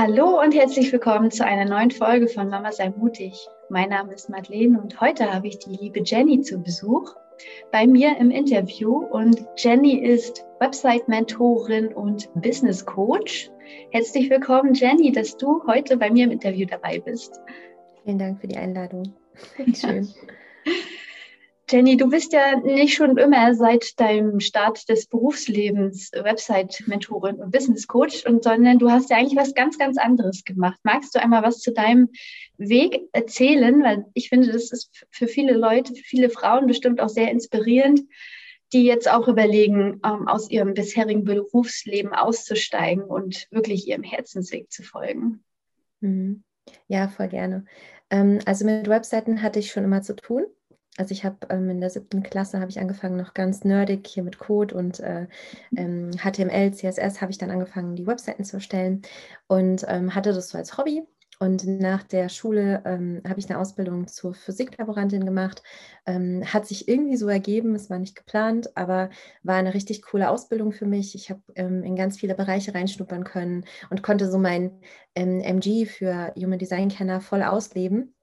Hallo 0.00 0.40
und 0.40 0.54
herzlich 0.54 0.92
willkommen 0.92 1.32
zu 1.32 1.44
einer 1.44 1.64
neuen 1.64 1.90
Folge 1.90 2.28
von 2.28 2.48
Mama 2.48 2.70
sei 2.70 2.90
mutig. 2.90 3.48
Mein 3.68 3.88
Name 3.88 4.14
ist 4.14 4.30
Madeleine 4.30 4.80
und 4.80 5.00
heute 5.00 5.34
habe 5.34 5.48
ich 5.48 5.58
die 5.58 5.74
liebe 5.74 6.02
Jenny 6.04 6.40
zu 6.40 6.62
Besuch 6.62 7.16
bei 7.72 7.84
mir 7.88 8.16
im 8.16 8.30
Interview. 8.30 8.98
Und 8.98 9.44
Jenny 9.56 9.98
ist 9.98 10.44
Website-Mentorin 10.60 11.88
und 11.88 12.32
Business 12.34 12.86
Coach. 12.86 13.50
Herzlich 13.90 14.30
willkommen, 14.30 14.74
Jenny, 14.74 15.10
dass 15.10 15.36
du 15.36 15.66
heute 15.66 15.96
bei 15.96 16.12
mir 16.12 16.26
im 16.26 16.30
Interview 16.30 16.68
dabei 16.70 17.00
bist. 17.00 17.40
Vielen 18.04 18.20
Dank 18.20 18.40
für 18.40 18.46
die 18.46 18.56
Einladung. 18.56 19.16
Schön. 19.74 20.04
Ja. 20.04 20.32
Jenny, 21.70 21.98
du 21.98 22.08
bist 22.08 22.32
ja 22.32 22.58
nicht 22.60 22.94
schon 22.94 23.18
immer 23.18 23.54
seit 23.54 24.00
deinem 24.00 24.40
Start 24.40 24.88
des 24.88 25.06
Berufslebens 25.06 26.10
Website-Mentorin 26.12 27.36
und 27.36 27.50
Business 27.50 27.86
Coach, 27.86 28.24
und, 28.24 28.42
sondern 28.42 28.78
du 28.78 28.90
hast 28.90 29.10
ja 29.10 29.18
eigentlich 29.18 29.38
was 29.38 29.54
ganz, 29.54 29.76
ganz 29.76 29.98
anderes 29.98 30.44
gemacht. 30.44 30.78
Magst 30.82 31.14
du 31.14 31.20
einmal 31.20 31.42
was 31.42 31.60
zu 31.60 31.72
deinem 31.72 32.08
Weg 32.56 33.02
erzählen? 33.12 33.82
Weil 33.82 34.06
ich 34.14 34.30
finde, 34.30 34.50
das 34.50 34.72
ist 34.72 35.06
für 35.10 35.26
viele 35.26 35.52
Leute, 35.52 35.94
für 35.94 36.04
viele 36.04 36.30
Frauen 36.30 36.66
bestimmt 36.66 37.02
auch 37.02 37.10
sehr 37.10 37.30
inspirierend, 37.30 38.00
die 38.72 38.84
jetzt 38.84 39.10
auch 39.10 39.28
überlegen, 39.28 40.00
ähm, 40.06 40.26
aus 40.26 40.50
ihrem 40.50 40.72
bisherigen 40.72 41.24
Berufsleben 41.24 42.14
auszusteigen 42.14 43.04
und 43.04 43.46
wirklich 43.50 43.86
ihrem 43.86 44.04
Herzensweg 44.04 44.72
zu 44.72 44.82
folgen. 44.82 45.44
Mhm. 46.00 46.44
Ja, 46.86 47.08
voll 47.08 47.28
gerne. 47.28 47.66
Ähm, 48.08 48.38
also 48.46 48.64
mit 48.64 48.88
Webseiten 48.88 49.42
hatte 49.42 49.58
ich 49.58 49.70
schon 49.70 49.84
immer 49.84 50.00
zu 50.00 50.16
tun 50.16 50.46
also 50.98 51.12
ich 51.12 51.24
habe 51.24 51.36
ähm, 51.50 51.70
in 51.70 51.80
der 51.80 51.90
siebten 51.90 52.22
Klasse 52.22 52.60
habe 52.60 52.70
ich 52.70 52.80
angefangen 52.80 53.16
noch 53.16 53.32
ganz 53.32 53.64
nerdig 53.64 54.06
hier 54.06 54.24
mit 54.24 54.38
Code 54.38 54.74
und 54.74 55.00
äh, 55.00 55.28
ähm, 55.76 56.10
HTML, 56.12 56.72
CSS 56.74 57.20
habe 57.20 57.30
ich 57.30 57.38
dann 57.38 57.50
angefangen, 57.50 57.94
die 57.94 58.06
Webseiten 58.06 58.44
zu 58.44 58.56
erstellen 58.56 59.02
und 59.46 59.84
ähm, 59.88 60.14
hatte 60.14 60.32
das 60.32 60.48
so 60.50 60.58
als 60.58 60.76
Hobby. 60.76 61.06
Und 61.40 61.64
nach 61.68 62.02
der 62.02 62.28
Schule 62.28 62.82
ähm, 62.84 63.22
habe 63.26 63.38
ich 63.38 63.48
eine 63.48 63.60
Ausbildung 63.60 64.08
zur 64.08 64.34
Physiklaborantin 64.34 65.24
gemacht. 65.24 65.62
Ähm, 66.04 66.42
hat 66.44 66.66
sich 66.66 66.88
irgendwie 66.88 67.16
so 67.16 67.28
ergeben, 67.28 67.76
es 67.76 67.88
war 67.90 68.00
nicht 68.00 68.16
geplant, 68.16 68.76
aber 68.76 69.10
war 69.44 69.54
eine 69.54 69.72
richtig 69.72 70.02
coole 70.02 70.30
Ausbildung 70.30 70.72
für 70.72 70.86
mich. 70.86 71.14
Ich 71.14 71.30
habe 71.30 71.40
ähm, 71.54 71.84
in 71.84 71.94
ganz 71.94 72.18
viele 72.18 72.34
Bereiche 72.34 72.74
reinschnuppern 72.74 73.22
können 73.22 73.64
und 73.88 74.02
konnte 74.02 74.28
so 74.28 74.36
mein 74.36 74.80
MG 75.14 75.86
für 75.86 76.32
Human 76.36 76.58
Design 76.58 76.88
Kenner 76.88 77.20
voll 77.20 77.44
ausleben 77.44 78.14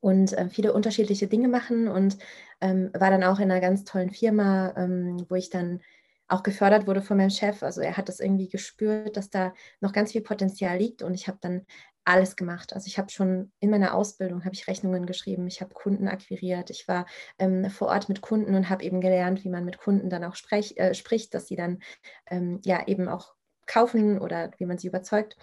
und 0.00 0.32
äh, 0.32 0.48
viele 0.48 0.72
unterschiedliche 0.72 1.28
Dinge 1.28 1.48
machen 1.48 1.88
und 1.88 2.18
ähm, 2.60 2.90
war 2.94 3.10
dann 3.10 3.24
auch 3.24 3.38
in 3.38 3.50
einer 3.50 3.60
ganz 3.60 3.84
tollen 3.84 4.10
Firma, 4.10 4.74
ähm, 4.76 5.26
wo 5.28 5.34
ich 5.34 5.50
dann 5.50 5.80
auch 6.28 6.42
gefördert 6.42 6.86
wurde 6.86 7.02
von 7.02 7.18
meinem 7.18 7.30
Chef. 7.30 7.62
Also 7.62 7.80
er 7.80 7.96
hat 7.96 8.08
das 8.08 8.20
irgendwie 8.20 8.48
gespürt, 8.48 9.16
dass 9.16 9.30
da 9.30 9.52
noch 9.80 9.92
ganz 9.92 10.12
viel 10.12 10.22
Potenzial 10.22 10.78
liegt 10.78 11.02
und 11.02 11.14
ich 11.14 11.28
habe 11.28 11.38
dann 11.40 11.66
alles 12.04 12.36
gemacht. 12.36 12.72
Also 12.72 12.86
ich 12.86 12.98
habe 12.98 13.10
schon 13.10 13.52
in 13.60 13.70
meiner 13.70 13.94
Ausbildung 13.94 14.44
habe 14.44 14.54
ich 14.54 14.66
Rechnungen 14.66 15.06
geschrieben, 15.06 15.46
ich 15.46 15.60
habe 15.60 15.74
Kunden 15.74 16.08
akquiriert, 16.08 16.70
ich 16.70 16.88
war 16.88 17.06
ähm, 17.38 17.70
vor 17.70 17.88
Ort 17.88 18.08
mit 18.08 18.22
Kunden 18.22 18.54
und 18.54 18.68
habe 18.70 18.84
eben 18.84 19.00
gelernt, 19.00 19.44
wie 19.44 19.50
man 19.50 19.64
mit 19.64 19.78
Kunden 19.78 20.10
dann 20.10 20.24
auch 20.24 20.34
sprech, 20.34 20.76
äh, 20.78 20.94
spricht, 20.94 21.34
dass 21.34 21.46
sie 21.46 21.56
dann 21.56 21.80
ähm, 22.28 22.60
ja 22.64 22.86
eben 22.86 23.08
auch 23.08 23.34
kaufen 23.66 24.18
oder 24.20 24.50
wie 24.58 24.66
man 24.66 24.78
sie 24.78 24.88
überzeugt. 24.88 25.36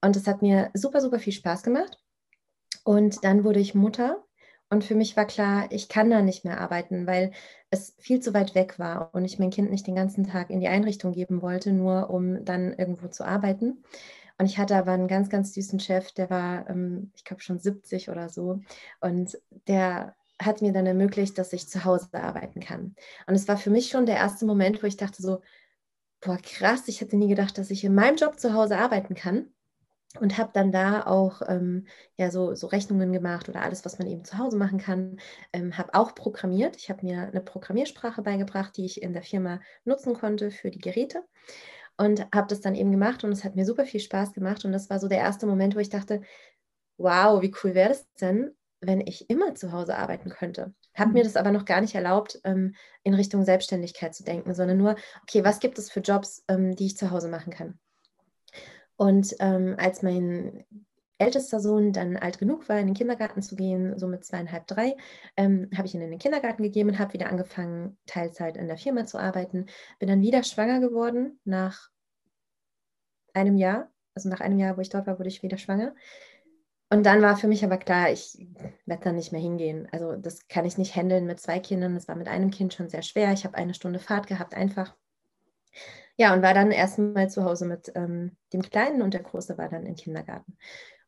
Und 0.00 0.16
es 0.16 0.26
hat 0.26 0.42
mir 0.42 0.70
super, 0.74 1.00
super 1.00 1.18
viel 1.20 1.32
Spaß 1.32 1.62
gemacht. 1.62 1.98
Und 2.84 3.24
dann 3.24 3.44
wurde 3.44 3.60
ich 3.60 3.74
Mutter 3.74 4.24
und 4.70 4.84
für 4.84 4.94
mich 4.94 5.16
war 5.16 5.26
klar, 5.26 5.66
ich 5.70 5.88
kann 5.88 6.10
da 6.10 6.22
nicht 6.22 6.44
mehr 6.44 6.60
arbeiten, 6.60 7.06
weil 7.06 7.32
es 7.70 7.94
viel 7.98 8.20
zu 8.20 8.32
weit 8.34 8.54
weg 8.54 8.78
war 8.78 9.10
und 9.12 9.24
ich 9.24 9.38
mein 9.38 9.50
Kind 9.50 9.70
nicht 9.70 9.86
den 9.86 9.96
ganzen 9.96 10.24
Tag 10.26 10.48
in 10.48 10.60
die 10.60 10.68
Einrichtung 10.68 11.12
geben 11.12 11.42
wollte, 11.42 11.72
nur 11.72 12.08
um 12.10 12.44
dann 12.44 12.72
irgendwo 12.74 13.08
zu 13.08 13.24
arbeiten. 13.24 13.82
Und 14.38 14.46
ich 14.46 14.58
hatte 14.58 14.76
aber 14.76 14.92
einen 14.92 15.08
ganz, 15.08 15.28
ganz 15.28 15.52
süßen 15.54 15.80
Chef, 15.80 16.12
der 16.12 16.30
war, 16.30 16.70
ähm, 16.70 17.10
ich 17.16 17.24
glaube, 17.24 17.42
schon 17.42 17.58
70 17.58 18.08
oder 18.10 18.28
so. 18.28 18.60
Und 19.00 19.36
der 19.66 20.14
hat 20.40 20.62
mir 20.62 20.72
dann 20.72 20.86
ermöglicht, 20.86 21.36
dass 21.36 21.52
ich 21.52 21.68
zu 21.68 21.84
Hause 21.84 22.08
arbeiten 22.14 22.60
kann. 22.60 22.94
Und 23.26 23.34
es 23.34 23.48
war 23.48 23.58
für 23.58 23.70
mich 23.70 23.88
schon 23.90 24.06
der 24.06 24.16
erste 24.16 24.46
Moment, 24.46 24.82
wo 24.82 24.86
ich 24.86 24.96
dachte 24.96 25.20
so, 25.20 25.42
boah, 26.20 26.38
krass, 26.42 26.86
ich 26.86 27.00
hätte 27.00 27.16
nie 27.16 27.28
gedacht, 27.28 27.58
dass 27.58 27.70
ich 27.70 27.84
in 27.84 27.94
meinem 27.94 28.16
Job 28.16 28.38
zu 28.38 28.54
Hause 28.54 28.78
arbeiten 28.78 29.14
kann 29.14 29.52
und 30.18 30.38
habe 30.38 30.50
dann 30.52 30.72
da 30.72 31.06
auch 31.06 31.42
ähm, 31.46 31.86
ja 32.16 32.30
so, 32.30 32.54
so 32.54 32.66
Rechnungen 32.66 33.12
gemacht 33.12 33.48
oder 33.48 33.62
alles, 33.62 33.84
was 33.84 33.98
man 33.98 34.08
eben 34.08 34.24
zu 34.24 34.38
Hause 34.38 34.56
machen 34.56 34.78
kann. 34.78 35.20
Ähm, 35.52 35.78
habe 35.78 35.94
auch 35.94 36.14
programmiert. 36.14 36.76
Ich 36.76 36.90
habe 36.90 37.06
mir 37.06 37.28
eine 37.28 37.40
Programmiersprache 37.40 38.22
beigebracht, 38.22 38.76
die 38.76 38.84
ich 38.84 39.02
in 39.02 39.12
der 39.12 39.22
Firma 39.22 39.60
nutzen 39.84 40.14
konnte 40.14 40.50
für 40.50 40.70
die 40.70 40.80
Geräte 40.80 41.22
und 41.96 42.26
habe 42.34 42.48
das 42.48 42.60
dann 42.60 42.74
eben 42.74 42.90
gemacht 42.90 43.24
und 43.24 43.32
es 43.32 43.44
hat 43.44 43.56
mir 43.56 43.66
super 43.66 43.84
viel 43.84 44.00
Spaß 44.00 44.32
gemacht 44.32 44.64
und 44.64 44.72
das 44.72 44.88
war 44.88 44.98
so 44.98 45.06
der 45.06 45.18
erste 45.18 45.46
Moment, 45.46 45.76
wo 45.76 45.80
ich 45.80 45.90
dachte, 45.90 46.22
wow, 46.96 47.42
wie 47.42 47.54
cool 47.62 47.74
wäre 47.74 47.90
das 47.90 48.06
denn, 48.20 48.56
wenn 48.80 49.00
ich 49.00 49.28
immer 49.28 49.54
zu 49.54 49.72
Hause 49.72 49.96
arbeiten 49.96 50.30
könnte. 50.30 50.72
Habe 50.94 51.12
mir 51.12 51.20
mhm. 51.20 51.24
das 51.24 51.36
aber 51.36 51.50
noch 51.50 51.66
gar 51.66 51.82
nicht 51.82 51.94
erlaubt, 51.94 52.40
ähm, 52.44 52.74
in 53.02 53.12
Richtung 53.14 53.44
Selbstständigkeit 53.44 54.14
zu 54.14 54.24
denken, 54.24 54.54
sondern 54.54 54.78
nur, 54.78 54.96
okay, 55.22 55.44
was 55.44 55.60
gibt 55.60 55.78
es 55.78 55.90
für 55.90 56.00
Jobs, 56.00 56.42
ähm, 56.48 56.74
die 56.74 56.86
ich 56.86 56.96
zu 56.96 57.10
Hause 57.10 57.28
machen 57.28 57.52
kann? 57.52 57.78
Und 59.00 59.34
ähm, 59.38 59.76
als 59.78 60.02
mein 60.02 60.66
ältester 61.16 61.58
Sohn 61.58 61.94
dann 61.94 62.18
alt 62.18 62.38
genug 62.38 62.68
war, 62.68 62.78
in 62.78 62.84
den 62.84 62.94
Kindergarten 62.94 63.40
zu 63.40 63.56
gehen, 63.56 63.98
so 63.98 64.06
mit 64.06 64.26
zweieinhalb, 64.26 64.66
drei, 64.66 64.94
ähm, 65.38 65.70
habe 65.74 65.86
ich 65.86 65.94
ihn 65.94 66.02
in 66.02 66.10
den 66.10 66.18
Kindergarten 66.18 66.62
gegeben 66.62 66.90
und 66.90 66.98
habe 66.98 67.14
wieder 67.14 67.30
angefangen, 67.30 67.96
Teilzeit 68.04 68.58
in 68.58 68.68
der 68.68 68.76
Firma 68.76 69.06
zu 69.06 69.16
arbeiten. 69.16 69.64
Bin 70.00 70.10
dann 70.10 70.20
wieder 70.20 70.42
schwanger 70.42 70.80
geworden 70.80 71.40
nach 71.44 71.88
einem 73.32 73.56
Jahr. 73.56 73.90
Also 74.14 74.28
nach 74.28 74.40
einem 74.40 74.58
Jahr, 74.58 74.76
wo 74.76 74.82
ich 74.82 74.90
dort 74.90 75.06
war, 75.06 75.18
wurde 75.18 75.30
ich 75.30 75.42
wieder 75.42 75.56
schwanger. 75.56 75.94
Und 76.90 77.06
dann 77.06 77.22
war 77.22 77.38
für 77.38 77.48
mich 77.48 77.64
aber 77.64 77.78
klar, 77.78 78.10
ich 78.10 78.46
werde 78.84 79.04
da 79.04 79.12
nicht 79.12 79.32
mehr 79.32 79.40
hingehen. 79.40 79.88
Also 79.92 80.14
das 80.14 80.46
kann 80.48 80.66
ich 80.66 80.76
nicht 80.76 80.94
handeln 80.94 81.24
mit 81.24 81.40
zwei 81.40 81.58
Kindern. 81.58 81.94
Das 81.94 82.06
war 82.06 82.16
mit 82.16 82.28
einem 82.28 82.50
Kind 82.50 82.74
schon 82.74 82.90
sehr 82.90 83.00
schwer. 83.00 83.32
Ich 83.32 83.46
habe 83.46 83.56
eine 83.56 83.72
Stunde 83.72 83.98
Fahrt 83.98 84.26
gehabt, 84.26 84.52
einfach. 84.52 84.94
Ja, 86.20 86.34
und 86.34 86.42
war 86.42 86.52
dann 86.52 86.70
erstmal 86.70 87.30
zu 87.30 87.44
Hause 87.44 87.64
mit 87.64 87.92
ähm, 87.94 88.36
dem 88.52 88.60
Kleinen 88.60 89.00
und 89.00 89.14
der 89.14 89.22
Große 89.22 89.56
war 89.56 89.70
dann 89.70 89.86
im 89.86 89.94
Kindergarten. 89.94 90.58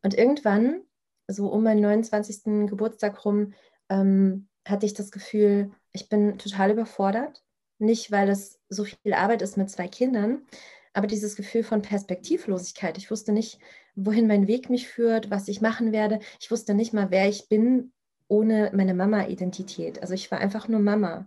Und 0.03 0.15
irgendwann, 0.15 0.81
so 1.29 1.49
um 1.49 1.65
meinen 1.65 1.83
29. 1.83 2.67
Geburtstag 2.67 3.23
rum, 3.27 3.53
ähm, 3.91 4.49
hatte 4.67 4.87
ich 4.87 4.95
das 4.95 5.11
Gefühl, 5.11 5.71
ich 5.93 6.09
bin 6.09 6.39
total 6.39 6.71
überfordert. 6.71 7.43
Nicht, 7.79 8.11
weil 8.11 8.31
es 8.31 8.59
so 8.71 8.85
viel 8.85 9.13
Arbeit 9.13 9.43
ist 9.43 9.59
mit 9.59 9.69
zwei 9.69 9.87
Kindern, 9.87 10.47
aber 10.95 11.09
dieses 11.09 11.37
Gefühl 11.37 11.63
von 11.63 11.83
Perspektivlosigkeit. 11.83 12.97
Ich 12.97 13.11
wusste 13.11 13.33
nicht, 13.33 13.59
wohin 13.95 14.27
mein 14.27 14.47
Weg 14.47 14.71
mich 14.71 14.89
führt, 14.89 15.31
was 15.31 15.47
ich 15.49 15.61
machen 15.61 15.93
werde. 15.93 16.21
Ich 16.41 16.51
wusste 16.51 16.73
nicht 16.73 16.95
mal, 16.95 17.11
wer 17.11 17.29
ich 17.29 17.51
bin 17.51 17.93
ohne 18.29 18.71
meine 18.73 18.95
Mama-Identität. 18.95 20.01
Also 20.01 20.15
ich 20.15 20.31
war 20.31 20.39
einfach 20.39 20.69
nur 20.69 20.81
Mama. 20.81 21.27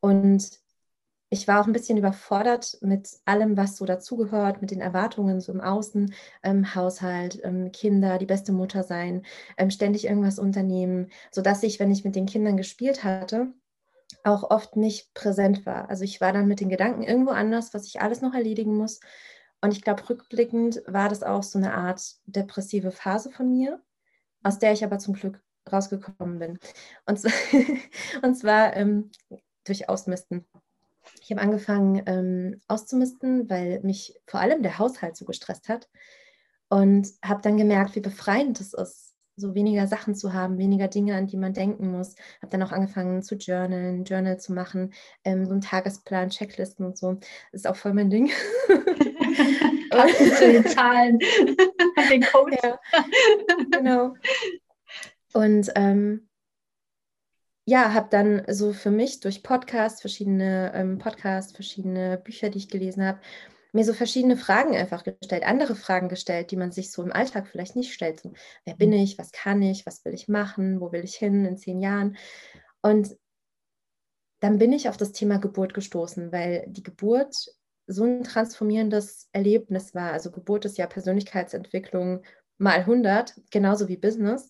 Und 0.00 0.48
ich 1.30 1.46
war 1.46 1.60
auch 1.60 1.66
ein 1.66 1.72
bisschen 1.72 1.98
überfordert 1.98 2.78
mit 2.80 3.08
allem, 3.24 3.56
was 3.56 3.76
so 3.76 3.84
dazugehört, 3.84 4.60
mit 4.60 4.70
den 4.70 4.80
Erwartungen 4.80 5.40
so 5.40 5.52
im 5.52 5.60
Außen, 5.60 6.14
ähm, 6.42 6.74
Haushalt, 6.74 7.40
ähm, 7.44 7.70
Kinder, 7.72 8.18
die 8.18 8.26
beste 8.26 8.52
Mutter 8.52 8.82
sein, 8.82 9.24
ähm, 9.56 9.70
ständig 9.70 10.06
irgendwas 10.06 10.38
unternehmen, 10.38 11.10
sodass 11.30 11.62
ich, 11.62 11.80
wenn 11.80 11.90
ich 11.90 12.04
mit 12.04 12.16
den 12.16 12.26
Kindern 12.26 12.56
gespielt 12.56 13.04
hatte, 13.04 13.52
auch 14.24 14.50
oft 14.50 14.76
nicht 14.76 15.12
präsent 15.14 15.66
war. 15.66 15.90
Also 15.90 16.04
ich 16.04 16.20
war 16.20 16.32
dann 16.32 16.48
mit 16.48 16.60
den 16.60 16.70
Gedanken 16.70 17.02
irgendwo 17.02 17.30
anders, 17.32 17.74
was 17.74 17.86
ich 17.86 18.00
alles 18.00 18.22
noch 18.22 18.34
erledigen 18.34 18.76
muss. 18.76 19.00
Und 19.60 19.72
ich 19.72 19.82
glaube, 19.82 20.08
rückblickend 20.08 20.82
war 20.86 21.08
das 21.08 21.22
auch 21.22 21.42
so 21.42 21.58
eine 21.58 21.74
Art 21.74 22.00
depressive 22.26 22.90
Phase 22.90 23.30
von 23.30 23.50
mir, 23.50 23.82
aus 24.42 24.58
der 24.58 24.72
ich 24.72 24.84
aber 24.84 24.98
zum 24.98 25.14
Glück 25.14 25.42
rausgekommen 25.70 26.38
bin. 26.38 26.58
Und, 27.06 27.20
so, 27.20 27.28
und 28.22 28.34
zwar 28.34 28.76
ähm, 28.76 29.10
durch 29.64 29.88
Ausmisten. 29.88 30.46
Ich 31.28 31.32
habe 31.32 31.42
angefangen 31.42 32.02
ähm, 32.06 32.60
auszumisten, 32.68 33.50
weil 33.50 33.80
mich 33.82 34.18
vor 34.26 34.40
allem 34.40 34.62
der 34.62 34.78
Haushalt 34.78 35.14
so 35.14 35.26
gestresst 35.26 35.68
hat. 35.68 35.90
Und 36.70 37.06
habe 37.22 37.42
dann 37.42 37.58
gemerkt, 37.58 37.96
wie 37.96 38.00
befreiend 38.00 38.58
es 38.60 38.72
ist, 38.72 39.14
so 39.36 39.54
weniger 39.54 39.86
Sachen 39.86 40.14
zu 40.14 40.32
haben, 40.32 40.56
weniger 40.56 40.88
Dinge, 40.88 41.16
an 41.16 41.26
die 41.26 41.36
man 41.36 41.52
denken 41.52 41.90
muss. 41.90 42.14
Habe 42.40 42.50
dann 42.50 42.62
auch 42.62 42.72
angefangen 42.72 43.22
zu 43.22 43.34
journalen, 43.34 44.04
Journal 44.04 44.40
zu 44.40 44.54
machen, 44.54 44.94
ähm, 45.22 45.44
so 45.44 45.52
einen 45.52 45.60
Tagesplan, 45.60 46.30
Checklisten 46.30 46.86
und 46.86 46.96
so. 46.96 47.12
Das 47.52 47.60
ist 47.60 47.66
auch 47.66 47.76
voll 47.76 47.92
mein 47.92 48.08
Ding. 48.08 48.30
Zu 50.38 50.52
den 50.52 50.66
Zahlen, 50.66 51.18
den 52.10 52.22
Code. 52.32 52.56
Ja, 52.62 52.78
genau. 53.70 54.14
Und 55.34 55.70
ähm, 55.74 56.27
ja, 57.68 57.92
habe 57.92 58.08
dann 58.10 58.44
so 58.48 58.72
für 58.72 58.90
mich 58.90 59.20
durch 59.20 59.42
Podcasts, 59.42 60.00
verschiedene 60.00 60.72
ähm, 60.74 60.96
Podcasts, 60.96 61.52
verschiedene 61.52 62.16
Bücher, 62.16 62.48
die 62.48 62.56
ich 62.56 62.70
gelesen 62.70 63.04
habe, 63.04 63.20
mir 63.72 63.84
so 63.84 63.92
verschiedene 63.92 64.38
Fragen 64.38 64.74
einfach 64.74 65.04
gestellt, 65.04 65.44
andere 65.44 65.74
Fragen 65.74 66.08
gestellt, 66.08 66.50
die 66.50 66.56
man 66.56 66.72
sich 66.72 66.90
so 66.90 67.02
im 67.02 67.12
Alltag 67.12 67.46
vielleicht 67.46 67.76
nicht 67.76 67.92
stellt. 67.92 68.20
So, 68.20 68.32
wer 68.64 68.74
bin 68.74 68.88
mhm. 68.88 68.96
ich? 68.96 69.18
Was 69.18 69.32
kann 69.32 69.60
ich? 69.60 69.84
Was 69.84 70.02
will 70.06 70.14
ich 70.14 70.28
machen? 70.28 70.80
Wo 70.80 70.92
will 70.92 71.04
ich 71.04 71.16
hin 71.16 71.44
in 71.44 71.58
zehn 71.58 71.78
Jahren? 71.78 72.16
Und 72.80 73.14
dann 74.40 74.56
bin 74.56 74.72
ich 74.72 74.88
auf 74.88 74.96
das 74.96 75.12
Thema 75.12 75.36
Geburt 75.36 75.74
gestoßen, 75.74 76.32
weil 76.32 76.64
die 76.68 76.82
Geburt 76.82 77.36
so 77.86 78.04
ein 78.04 78.24
transformierendes 78.24 79.28
Erlebnis 79.32 79.94
war. 79.94 80.12
Also 80.12 80.30
Geburt 80.30 80.64
ist 80.64 80.78
ja 80.78 80.86
Persönlichkeitsentwicklung 80.86 82.22
mal 82.56 82.78
100, 82.78 83.34
genauso 83.50 83.88
wie 83.88 83.98
Business. 83.98 84.48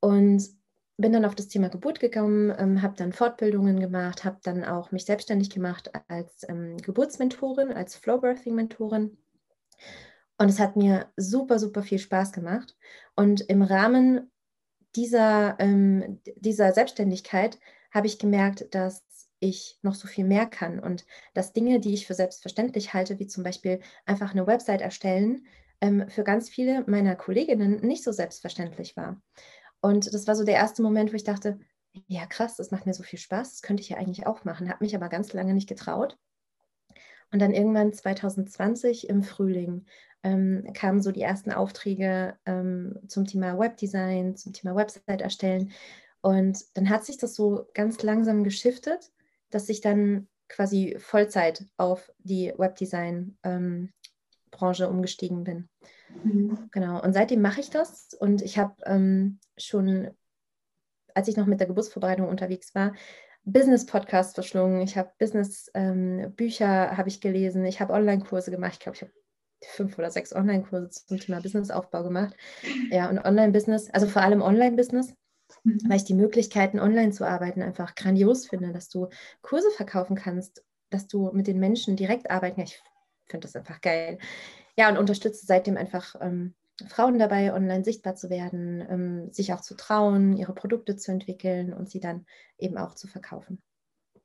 Und 0.00 0.55
bin 0.98 1.12
dann 1.12 1.24
auf 1.24 1.34
das 1.34 1.48
Thema 1.48 1.68
Geburt 1.68 2.00
gekommen, 2.00 2.54
ähm, 2.58 2.82
habe 2.82 2.96
dann 2.96 3.12
Fortbildungen 3.12 3.80
gemacht, 3.80 4.24
habe 4.24 4.38
dann 4.42 4.64
auch 4.64 4.92
mich 4.92 5.04
selbstständig 5.04 5.50
gemacht 5.50 5.90
als 6.08 6.48
ähm, 6.48 6.78
Geburtsmentorin, 6.78 7.72
als 7.72 7.96
Flowbirthing-Mentorin. 7.96 9.16
Und 10.38 10.48
es 10.48 10.58
hat 10.58 10.76
mir 10.76 11.10
super, 11.16 11.58
super 11.58 11.82
viel 11.82 11.98
Spaß 11.98 12.32
gemacht. 12.32 12.76
Und 13.14 13.42
im 13.42 13.62
Rahmen 13.62 14.30
dieser, 14.94 15.56
ähm, 15.58 16.20
dieser 16.36 16.72
Selbstständigkeit 16.72 17.58
habe 17.90 18.06
ich 18.06 18.18
gemerkt, 18.18 18.74
dass 18.74 19.04
ich 19.38 19.78
noch 19.82 19.94
so 19.94 20.08
viel 20.08 20.24
mehr 20.24 20.46
kann 20.46 20.78
und 20.78 21.04
dass 21.34 21.52
Dinge, 21.52 21.78
die 21.80 21.92
ich 21.92 22.06
für 22.06 22.14
selbstverständlich 22.14 22.94
halte, 22.94 23.18
wie 23.18 23.26
zum 23.26 23.44
Beispiel 23.44 23.80
einfach 24.06 24.32
eine 24.32 24.46
Website 24.46 24.80
erstellen, 24.80 25.46
ähm, 25.80 26.08
für 26.08 26.24
ganz 26.24 26.48
viele 26.48 26.84
meiner 26.86 27.16
Kolleginnen 27.16 27.80
nicht 27.80 28.02
so 28.02 28.12
selbstverständlich 28.12 28.96
war. 28.96 29.20
Und 29.86 30.12
das 30.12 30.26
war 30.26 30.34
so 30.34 30.42
der 30.42 30.56
erste 30.56 30.82
Moment, 30.82 31.12
wo 31.12 31.14
ich 31.14 31.22
dachte, 31.22 31.60
ja 32.08 32.26
krass, 32.26 32.56
das 32.56 32.72
macht 32.72 32.86
mir 32.86 32.92
so 32.92 33.04
viel 33.04 33.20
Spaß, 33.20 33.52
das 33.52 33.62
könnte 33.62 33.84
ich 33.84 33.90
ja 33.90 33.98
eigentlich 33.98 34.26
auch 34.26 34.42
machen, 34.42 34.68
habe 34.68 34.82
mich 34.82 34.96
aber 34.96 35.08
ganz 35.08 35.32
lange 35.32 35.54
nicht 35.54 35.68
getraut. 35.68 36.18
Und 37.30 37.40
dann 37.40 37.52
irgendwann 37.52 37.92
2020 37.92 39.08
im 39.08 39.22
Frühling 39.22 39.86
ähm, 40.24 40.68
kamen 40.74 41.00
so 41.00 41.12
die 41.12 41.22
ersten 41.22 41.52
Aufträge 41.52 42.36
ähm, 42.46 42.98
zum 43.06 43.26
Thema 43.26 43.60
Webdesign, 43.60 44.34
zum 44.34 44.52
Thema 44.52 44.74
Website 44.74 45.20
erstellen. 45.20 45.70
Und 46.20 46.64
dann 46.74 46.90
hat 46.90 47.04
sich 47.04 47.16
das 47.16 47.36
so 47.36 47.68
ganz 47.72 48.02
langsam 48.02 48.42
geschiftet, 48.42 49.12
dass 49.50 49.68
ich 49.68 49.82
dann 49.82 50.26
quasi 50.48 50.96
Vollzeit 50.98 51.64
auf 51.76 52.12
die 52.18 52.52
Webdesign-Branche 52.56 54.84
ähm, 54.84 54.90
umgestiegen 54.90 55.44
bin. 55.44 55.68
Mhm. 56.24 56.68
Genau, 56.72 57.02
und 57.02 57.12
seitdem 57.12 57.42
mache 57.42 57.60
ich 57.60 57.70
das 57.70 58.14
und 58.18 58.42
ich 58.42 58.58
habe 58.58 58.74
ähm, 58.84 59.38
schon, 59.56 60.10
als 61.14 61.28
ich 61.28 61.36
noch 61.36 61.46
mit 61.46 61.60
der 61.60 61.66
Geburtsvorbereitung 61.66 62.28
unterwegs 62.28 62.74
war, 62.74 62.94
Business-Podcasts 63.44 64.34
verschlungen, 64.34 64.80
ich 64.82 64.96
habe 64.98 65.12
Business-Bücher 65.18 66.90
ähm, 66.90 66.96
habe 66.96 67.08
ich 67.08 67.20
gelesen, 67.20 67.64
ich 67.64 67.80
habe 67.80 67.92
Online-Kurse 67.92 68.50
gemacht, 68.50 68.72
ich 68.74 68.80
glaube, 68.80 68.96
ich 68.96 69.02
habe 69.02 69.12
fünf 69.64 69.96
oder 69.98 70.10
sechs 70.10 70.34
Online-Kurse 70.34 70.90
zum 70.90 71.18
Thema 71.18 71.40
Businessaufbau 71.40 72.02
gemacht. 72.02 72.34
Ja, 72.90 73.08
und 73.08 73.18
Online-Business, 73.18 73.90
also 73.90 74.08
vor 74.08 74.22
allem 74.22 74.42
Online-Business, 74.42 75.14
mhm. 75.62 75.78
weil 75.88 75.96
ich 75.96 76.04
die 76.04 76.14
Möglichkeiten, 76.14 76.80
online 76.80 77.12
zu 77.12 77.24
arbeiten, 77.24 77.62
einfach 77.62 77.94
grandios 77.94 78.48
finde, 78.48 78.72
dass 78.72 78.88
du 78.88 79.08
Kurse 79.42 79.70
verkaufen 79.70 80.16
kannst, 80.16 80.64
dass 80.90 81.06
du 81.06 81.30
mit 81.32 81.46
den 81.46 81.58
Menschen 81.58 81.96
direkt 81.96 82.30
arbeiten. 82.30 82.60
Ich 82.62 82.82
finde 83.28 83.46
das 83.46 83.56
einfach 83.56 83.80
geil. 83.80 84.18
Ja, 84.76 84.90
und 84.90 84.98
unterstütze 84.98 85.46
seitdem 85.46 85.76
einfach 85.76 86.14
ähm, 86.20 86.54
Frauen 86.88 87.18
dabei, 87.18 87.54
online 87.54 87.84
sichtbar 87.84 88.16
zu 88.16 88.28
werden, 88.28 88.84
ähm, 88.88 89.32
sich 89.32 89.52
auch 89.52 89.62
zu 89.62 89.74
trauen, 89.76 90.36
ihre 90.36 90.54
Produkte 90.54 90.96
zu 90.96 91.10
entwickeln 91.10 91.72
und 91.72 91.88
sie 91.88 92.00
dann 92.00 92.26
eben 92.58 92.76
auch 92.76 92.94
zu 92.94 93.08
verkaufen. 93.08 93.62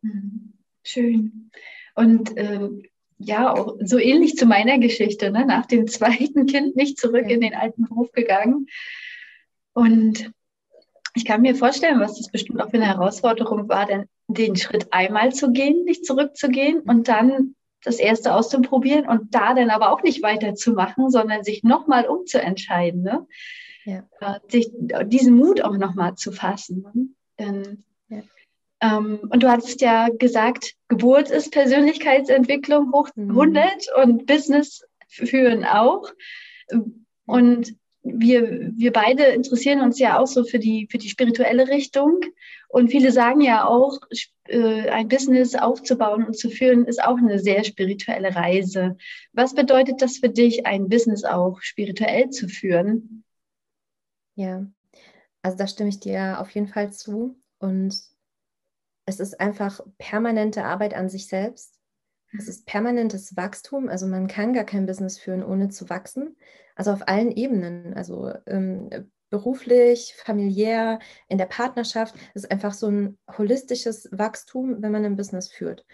Mhm. 0.02 0.54
Schön. 0.84 1.52
Und 1.96 2.32
ähm, 2.36 2.84
ja, 3.18 3.54
auch 3.54 3.78
so 3.82 3.98
ähnlich 3.98 4.36
zu 4.36 4.46
meiner 4.46 4.80
Geschichte, 4.80 5.32
ne? 5.32 5.46
nach 5.46 5.66
dem 5.66 5.88
zweiten 5.88 6.46
Kind 6.48 6.76
nicht 6.76 6.98
zurück 6.98 7.26
ja. 7.28 7.36
in 7.36 7.42
den 7.42 7.54
alten 7.54 7.84
Beruf 7.84 8.12
gegangen. 8.12 8.68
Und 9.74 10.32
ich 11.14 11.26
kann 11.26 11.42
mir 11.42 11.56
vorstellen, 11.56 12.00
was 12.00 12.18
das 12.18 12.30
bestimmt 12.30 12.62
auch 12.62 12.70
für 12.70 12.78
eine 12.78 12.88
Herausforderung 12.88 13.70
war, 13.70 13.86
denn 13.86 14.06
den 14.28 14.56
Schritt 14.56 14.88
einmal 14.92 15.34
zu 15.34 15.52
gehen, 15.52 15.84
nicht 15.84 16.06
zurückzugehen 16.06 16.82
und 16.82 17.08
dann 17.08 17.56
das 17.84 17.98
erste 17.98 18.34
auszuprobieren 18.34 19.08
und 19.08 19.34
da 19.34 19.54
dann 19.54 19.70
aber 19.70 19.92
auch 19.92 20.04
nicht 20.04 20.22
weiterzumachen, 20.22 21.10
sondern 21.10 21.44
sich 21.44 21.64
nochmal 21.64 22.06
umzuentscheiden, 22.06 23.02
ne? 23.02 23.28
Ja. 23.86 24.04
Äh, 24.20 24.40
sich 24.48 24.72
diesen 25.06 25.36
Mut 25.36 25.62
auch 25.62 25.78
nochmal 25.78 26.16
zu 26.16 26.32
fassen. 26.32 26.86
Ne? 26.94 27.08
Denn 27.40 27.84
ähm, 28.82 29.20
und 29.30 29.44
du 29.44 29.50
hattest 29.50 29.82
ja 29.82 30.10
gesagt, 30.10 30.74
Geburt 30.88 31.30
ist 31.30 31.52
Persönlichkeitsentwicklung 31.52 32.92
hoch 32.92 33.10
100 33.16 33.64
mhm. 33.64 33.70
und 34.02 34.26
Business 34.26 34.84
führen 35.08 35.64
auch. 35.64 36.12
Und 37.26 37.76
wir, 38.04 38.72
wir 38.76 38.92
beide 38.92 39.26
interessieren 39.26 39.82
uns 39.82 40.00
ja 40.00 40.20
auch 40.20 40.28
so 40.28 40.44
für 40.44 40.60
die, 40.60 40.88
für 40.90 40.98
die 40.98 41.10
spirituelle 41.10 41.68
Richtung. 41.68 42.20
Und 42.68 42.90
viele 42.90 43.12
sagen 43.12 43.42
ja 43.42 43.66
auch, 43.66 44.00
äh, 44.48 44.90
ein 44.90 45.08
Business 45.08 45.56
aufzubauen 45.56 46.26
und 46.26 46.38
zu 46.38 46.50
führen, 46.50 46.86
ist 46.86 47.04
auch 47.04 47.18
eine 47.18 47.40
sehr 47.40 47.64
spirituelle 47.64 48.36
Reise. 48.36 48.98
Was 49.34 49.54
bedeutet 49.54 50.02
das 50.02 50.18
für 50.18 50.30
dich, 50.30 50.66
ein 50.66 50.90
Business 50.90 51.24
auch 51.24 51.62
spirituell 51.62 52.30
zu 52.30 52.48
führen? 52.48 53.24
Ja, 54.36 54.66
also 55.44 55.58
da 55.58 55.68
stimme 55.68 55.90
ich 55.90 56.00
dir 56.00 56.40
auf 56.40 56.50
jeden 56.52 56.68
Fall 56.68 56.92
zu. 56.92 57.40
Und 57.60 57.96
es 59.06 59.20
ist 59.20 59.40
einfach 59.40 59.82
permanente 59.98 60.64
Arbeit 60.64 60.94
an 60.94 61.10
sich 61.10 61.28
selbst. 61.28 61.81
Es 62.38 62.48
ist 62.48 62.66
permanentes 62.66 63.36
Wachstum. 63.36 63.90
Also 63.90 64.08
man 64.08 64.28
kann 64.28 64.54
gar 64.54 64.64
kein 64.64 64.86
Business 64.86 65.20
führen, 65.20 65.44
ohne 65.44 65.70
zu 65.70 65.90
wachsen. 65.90 66.38
Also 66.76 66.92
auf 66.92 67.08
allen 67.08 67.32
Ebenen. 67.32 67.94
Also 67.94 68.32
ähm, 68.46 68.90
beruflich, 69.30 70.14
familiär, 70.18 71.00
in 71.28 71.38
der 71.38 71.46
Partnerschaft. 71.46 72.16
Es 72.34 72.44
ist 72.44 72.52
einfach 72.52 72.74
so 72.74 72.88
ein 72.88 73.18
holistisches 73.38 74.10
Wachstum, 74.12 74.82
wenn 74.82 74.92
man 74.92 75.06
ein 75.06 75.16
Business 75.16 75.50
führt. 75.50 75.86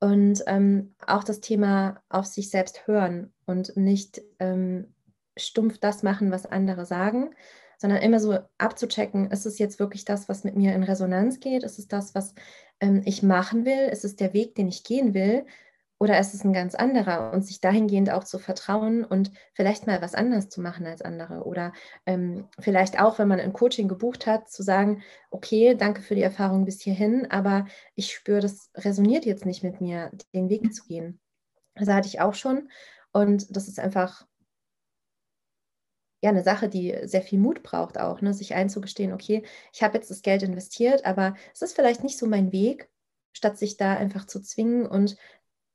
Und 0.00 0.42
ähm, 0.46 0.94
auch 1.06 1.22
das 1.22 1.40
Thema 1.40 2.02
auf 2.08 2.24
sich 2.24 2.50
selbst 2.50 2.86
hören 2.86 3.32
und 3.44 3.76
nicht 3.76 4.22
ähm, 4.38 4.94
stumpf 5.36 5.78
das 5.78 6.02
machen, 6.02 6.30
was 6.30 6.46
andere 6.46 6.86
sagen, 6.86 7.34
sondern 7.76 8.02
immer 8.02 8.18
so 8.18 8.38
abzuchecken, 8.58 9.30
ist 9.30 9.46
es 9.46 9.58
jetzt 9.58 9.78
wirklich 9.78 10.06
das, 10.06 10.28
was 10.28 10.42
mit 10.44 10.56
mir 10.56 10.74
in 10.74 10.82
Resonanz 10.82 11.38
geht? 11.38 11.62
Ist 11.62 11.78
es 11.78 11.86
das, 11.86 12.14
was 12.14 12.34
ähm, 12.80 13.02
ich 13.04 13.22
machen 13.22 13.66
will? 13.66 13.88
Ist 13.90 14.04
es 14.06 14.16
der 14.16 14.32
Weg, 14.32 14.54
den 14.54 14.68
ich 14.68 14.84
gehen 14.84 15.12
will? 15.12 15.44
Oder 16.02 16.18
ist 16.18 16.32
es 16.32 16.44
ein 16.44 16.54
ganz 16.54 16.74
anderer? 16.74 17.30
Und 17.32 17.42
sich 17.44 17.60
dahingehend 17.60 18.10
auch 18.10 18.24
zu 18.24 18.38
vertrauen 18.38 19.04
und 19.04 19.30
vielleicht 19.52 19.86
mal 19.86 20.00
was 20.00 20.14
anderes 20.14 20.48
zu 20.48 20.62
machen 20.62 20.86
als 20.86 21.02
andere. 21.02 21.44
Oder 21.44 21.74
ähm, 22.06 22.48
vielleicht 22.58 22.98
auch, 22.98 23.18
wenn 23.18 23.28
man 23.28 23.38
ein 23.38 23.52
Coaching 23.52 23.86
gebucht 23.86 24.26
hat, 24.26 24.48
zu 24.48 24.62
sagen, 24.62 25.02
okay, 25.30 25.74
danke 25.74 26.00
für 26.00 26.14
die 26.14 26.22
Erfahrung 26.22 26.64
bis 26.64 26.80
hierhin, 26.80 27.30
aber 27.30 27.66
ich 27.94 28.14
spüre, 28.14 28.40
das 28.40 28.70
resoniert 28.76 29.26
jetzt 29.26 29.44
nicht 29.44 29.62
mit 29.62 29.82
mir, 29.82 30.10
den 30.32 30.48
Weg 30.48 30.72
zu 30.72 30.84
gehen. 30.86 31.20
Das 31.74 31.88
hatte 31.88 32.08
ich 32.08 32.20
auch 32.20 32.34
schon. 32.34 32.70
Und 33.12 33.54
das 33.54 33.68
ist 33.68 33.78
einfach 33.78 34.26
ja 36.22 36.30
eine 36.30 36.42
Sache, 36.42 36.70
die 36.70 36.96
sehr 37.02 37.22
viel 37.22 37.38
Mut 37.38 37.62
braucht 37.62 37.98
auch, 38.00 38.22
ne? 38.22 38.32
sich 38.32 38.54
einzugestehen, 38.54 39.12
okay, 39.12 39.42
ich 39.72 39.82
habe 39.82 39.98
jetzt 39.98 40.10
das 40.10 40.22
Geld 40.22 40.42
investiert, 40.42 41.04
aber 41.04 41.34
es 41.52 41.60
ist 41.60 41.74
vielleicht 41.74 42.02
nicht 42.04 42.18
so 42.18 42.26
mein 42.26 42.52
Weg, 42.52 42.90
statt 43.32 43.58
sich 43.58 43.76
da 43.76 43.94
einfach 43.94 44.26
zu 44.26 44.40
zwingen 44.40 44.86
und 44.86 45.16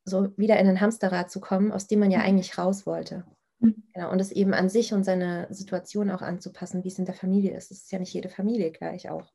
so 0.06 0.28
wieder 0.36 0.58
in 0.58 0.68
ein 0.68 0.80
Hamsterrad 0.80 1.30
zu 1.30 1.40
kommen, 1.40 1.72
aus 1.72 1.86
dem 1.86 1.98
man 1.98 2.10
ja 2.10 2.20
eigentlich 2.20 2.56
raus 2.56 2.86
wollte. 2.86 3.24
Mhm. 3.58 3.82
Genau, 3.92 4.10
und 4.10 4.20
es 4.20 4.32
eben 4.32 4.54
an 4.54 4.68
sich 4.68 4.94
und 4.94 5.04
seine 5.04 5.48
Situation 5.50 6.10
auch 6.10 6.22
anzupassen, 6.22 6.84
wie 6.84 6.88
es 6.88 6.98
in 6.98 7.04
der 7.04 7.14
Familie 7.14 7.56
ist. 7.56 7.70
Es 7.70 7.82
ist 7.82 7.92
ja 7.92 7.98
nicht 7.98 8.14
jede 8.14 8.28
Familie 8.28 8.70
gleich 8.70 9.10
auch. 9.10 9.26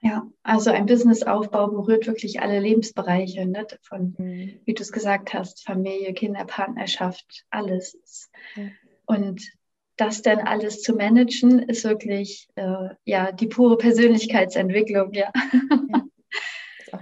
Ja, 0.00 0.26
also 0.42 0.70
ein 0.70 0.86
Businessaufbau 0.86 1.68
berührt 1.68 2.08
wirklich 2.08 2.40
alle 2.40 2.58
Lebensbereiche, 2.58 3.46
ne? 3.46 3.66
von, 3.82 4.16
mhm. 4.18 4.60
wie 4.64 4.74
du 4.74 4.82
es 4.82 4.90
gesagt 4.90 5.32
hast, 5.32 5.64
Familie, 5.64 6.12
Kinder, 6.12 6.44
Partnerschaft, 6.44 7.44
alles. 7.50 7.96
Und 9.06 9.42
das 9.96 10.22
dann 10.22 10.40
alles 10.40 10.82
zu 10.82 10.94
managen, 10.94 11.60
ist 11.60 11.84
wirklich 11.84 12.48
äh, 12.56 12.88
ja 13.04 13.30
die 13.30 13.46
pure 13.46 13.76
Persönlichkeitsentwicklung, 13.76 15.12
ja. 15.12 15.30
ja. 15.88 16.01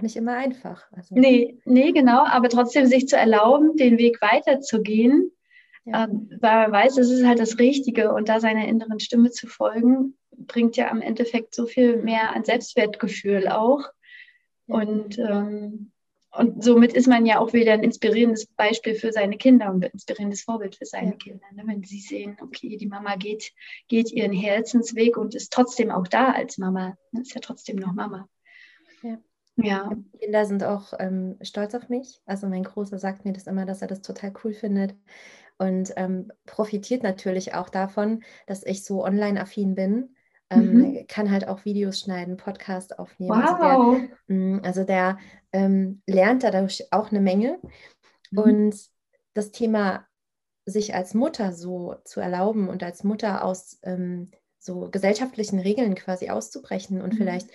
Auch 0.01 0.03
nicht 0.03 0.15
immer 0.15 0.35
einfach. 0.35 0.91
Also. 0.91 1.13
Nee, 1.13 1.59
nee, 1.63 1.91
genau, 1.91 2.25
aber 2.25 2.49
trotzdem 2.49 2.87
sich 2.87 3.07
zu 3.07 3.17
erlauben, 3.17 3.77
den 3.77 3.99
Weg 3.99 4.19
weiterzugehen, 4.19 5.31
ja. 5.85 6.05
ähm, 6.05 6.27
weil 6.41 6.63
man 6.63 6.71
weiß, 6.71 6.97
es 6.97 7.11
ist 7.11 7.23
halt 7.23 7.39
das 7.39 7.59
Richtige 7.59 8.11
und 8.11 8.27
da 8.27 8.39
seiner 8.39 8.67
inneren 8.67 8.99
Stimme 8.99 9.29
zu 9.29 9.45
folgen, 9.45 10.17
bringt 10.31 10.75
ja 10.75 10.89
am 10.89 11.01
Endeffekt 11.01 11.53
so 11.53 11.67
viel 11.67 11.97
mehr 11.97 12.35
an 12.35 12.43
Selbstwertgefühl 12.43 13.47
auch. 13.47 13.83
Ja. 14.65 14.75
Und 14.75 15.19
ähm, 15.19 15.91
und 16.33 16.63
somit 16.63 16.93
ist 16.93 17.07
man 17.07 17.25
ja 17.25 17.39
auch 17.39 17.51
wieder 17.51 17.73
ein 17.73 17.83
inspirierendes 17.83 18.47
Beispiel 18.47 18.95
für 18.95 19.11
seine 19.11 19.37
Kinder 19.37 19.69
und 19.69 19.83
ein 19.83 19.91
inspirierendes 19.91 20.43
Vorbild 20.43 20.77
für 20.77 20.85
seine 20.85 21.11
ja. 21.11 21.17
Kinder. 21.17 21.45
Ne? 21.53 21.63
Wenn 21.65 21.83
sie 21.83 21.99
sehen, 21.99 22.37
okay, 22.41 22.77
die 22.77 22.87
Mama 22.87 23.17
geht, 23.17 23.51
geht 23.89 24.11
ihren 24.13 24.31
Herzensweg 24.31 25.17
und 25.17 25.35
ist 25.35 25.51
trotzdem 25.51 25.91
auch 25.91 26.07
da 26.07 26.31
als 26.31 26.57
Mama. 26.57 26.97
Ne? 27.11 27.21
Ist 27.21 27.35
ja 27.35 27.41
trotzdem 27.41 27.75
noch 27.75 27.91
Mama. 27.91 28.29
Ja. 29.03 29.19
Ja. 29.55 29.89
Die 29.93 30.17
Kinder 30.19 30.45
sind 30.45 30.63
auch 30.63 30.93
ähm, 30.99 31.37
stolz 31.41 31.75
auf 31.75 31.89
mich. 31.89 32.21
Also 32.25 32.47
mein 32.47 32.63
Großer 32.63 32.97
sagt 32.97 33.25
mir 33.25 33.33
das 33.33 33.47
immer, 33.47 33.65
dass 33.65 33.81
er 33.81 33.87
das 33.87 34.01
total 34.01 34.33
cool 34.43 34.53
findet 34.53 34.95
und 35.57 35.93
ähm, 35.95 36.31
profitiert 36.45 37.03
natürlich 37.03 37.53
auch 37.53 37.69
davon, 37.69 38.23
dass 38.47 38.63
ich 38.65 38.83
so 38.83 39.03
online-affin 39.03 39.75
bin 39.75 40.15
ähm, 40.51 40.73
mhm. 40.73 41.07
kann 41.07 41.31
halt 41.31 41.47
auch 41.47 41.63
Videos 41.65 41.99
schneiden, 41.99 42.35
Podcast 42.35 42.99
aufnehmen. 42.99 43.41
Wow. 43.41 43.61
Also 43.61 44.09
der, 44.27 44.35
mm, 44.35 44.59
also 44.63 44.83
der 44.83 45.17
ähm, 45.53 46.01
lernt 46.05 46.43
dadurch 46.43 46.91
auch 46.91 47.09
eine 47.09 47.21
Menge. 47.21 47.57
Mhm. 48.31 48.37
Und 48.37 48.75
das 49.33 49.51
Thema 49.51 50.05
sich 50.65 50.93
als 50.93 51.13
Mutter 51.13 51.53
so 51.53 51.95
zu 52.03 52.19
erlauben 52.19 52.67
und 52.67 52.83
als 52.83 53.03
Mutter 53.03 53.45
aus 53.45 53.79
ähm, 53.83 54.29
so 54.59 54.89
gesellschaftlichen 54.91 55.59
Regeln 55.59 55.95
quasi 55.95 56.29
auszubrechen 56.29 57.01
und 57.01 57.13
mhm. 57.13 57.17
vielleicht 57.17 57.49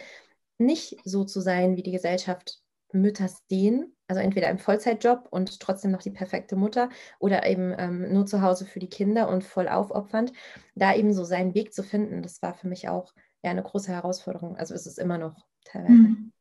nicht 0.59 0.97
so 1.05 1.25
zu 1.25 1.41
sein, 1.41 1.77
wie 1.77 1.83
die 1.83 1.93
Gesellschaft 1.93 2.61
Mütter 2.93 3.29
sehen, 3.49 3.95
also 4.09 4.21
entweder 4.21 4.49
im 4.49 4.59
Vollzeitjob 4.59 5.29
und 5.31 5.61
trotzdem 5.61 5.91
noch 5.91 6.03
die 6.03 6.11
perfekte 6.11 6.57
Mutter 6.57 6.89
oder 7.19 7.47
eben 7.47 7.75
ähm, 7.77 8.13
nur 8.13 8.27
zu 8.27 8.43
Hause 8.43 8.65
für 8.65 8.79
die 8.79 8.89
Kinder 8.89 9.29
und 9.29 9.45
voll 9.45 9.69
aufopfernd, 9.69 10.33
da 10.75 10.95
eben 10.95 11.13
so 11.13 11.25
seinen 11.25 11.55
Weg 11.55 11.73
zu 11.73 11.83
finden, 11.83 12.23
das 12.23 12.43
war 12.43 12.55
für 12.55 12.69
mich 12.69 12.89
auch 12.89 13.13
ja 13.43 13.51
eine 13.51 13.63
große 13.63 13.93
Herausforderung. 13.93 14.57
Also 14.57 14.75
ist 14.75 14.87
es 14.87 14.99
immer 14.99 15.19
noch 15.19 15.47
teilweise. 15.65 15.93
Mhm. 15.93 16.33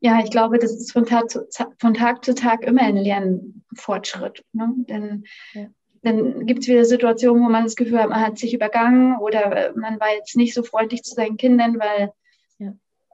Ja, 0.00 0.20
ich 0.22 0.30
glaube, 0.30 0.58
das 0.58 0.72
ist 0.72 0.92
von 0.92 1.06
Tag 1.06 1.30
zu, 1.30 1.46
von 1.78 1.94
Tag, 1.94 2.24
zu 2.24 2.34
Tag 2.34 2.62
immer 2.64 2.82
ein 2.82 2.96
Lernfortschritt. 2.96 4.44
Ne? 4.52 4.68
Denn 4.76 5.24
ja. 5.54 5.66
dann 6.02 6.46
gibt 6.46 6.60
es 6.60 6.68
wieder 6.68 6.84
Situationen, 6.84 7.42
wo 7.42 7.48
man 7.48 7.64
das 7.64 7.74
Gefühl 7.74 8.00
hat, 8.00 8.10
man 8.10 8.20
hat 8.20 8.38
sich 8.38 8.52
übergangen 8.52 9.16
oder 9.18 9.72
man 9.74 9.98
war 10.00 10.12
jetzt 10.14 10.36
nicht 10.36 10.52
so 10.52 10.62
freundlich 10.62 11.02
zu 11.02 11.14
seinen 11.14 11.38
Kindern, 11.38 11.78
weil 11.78 12.12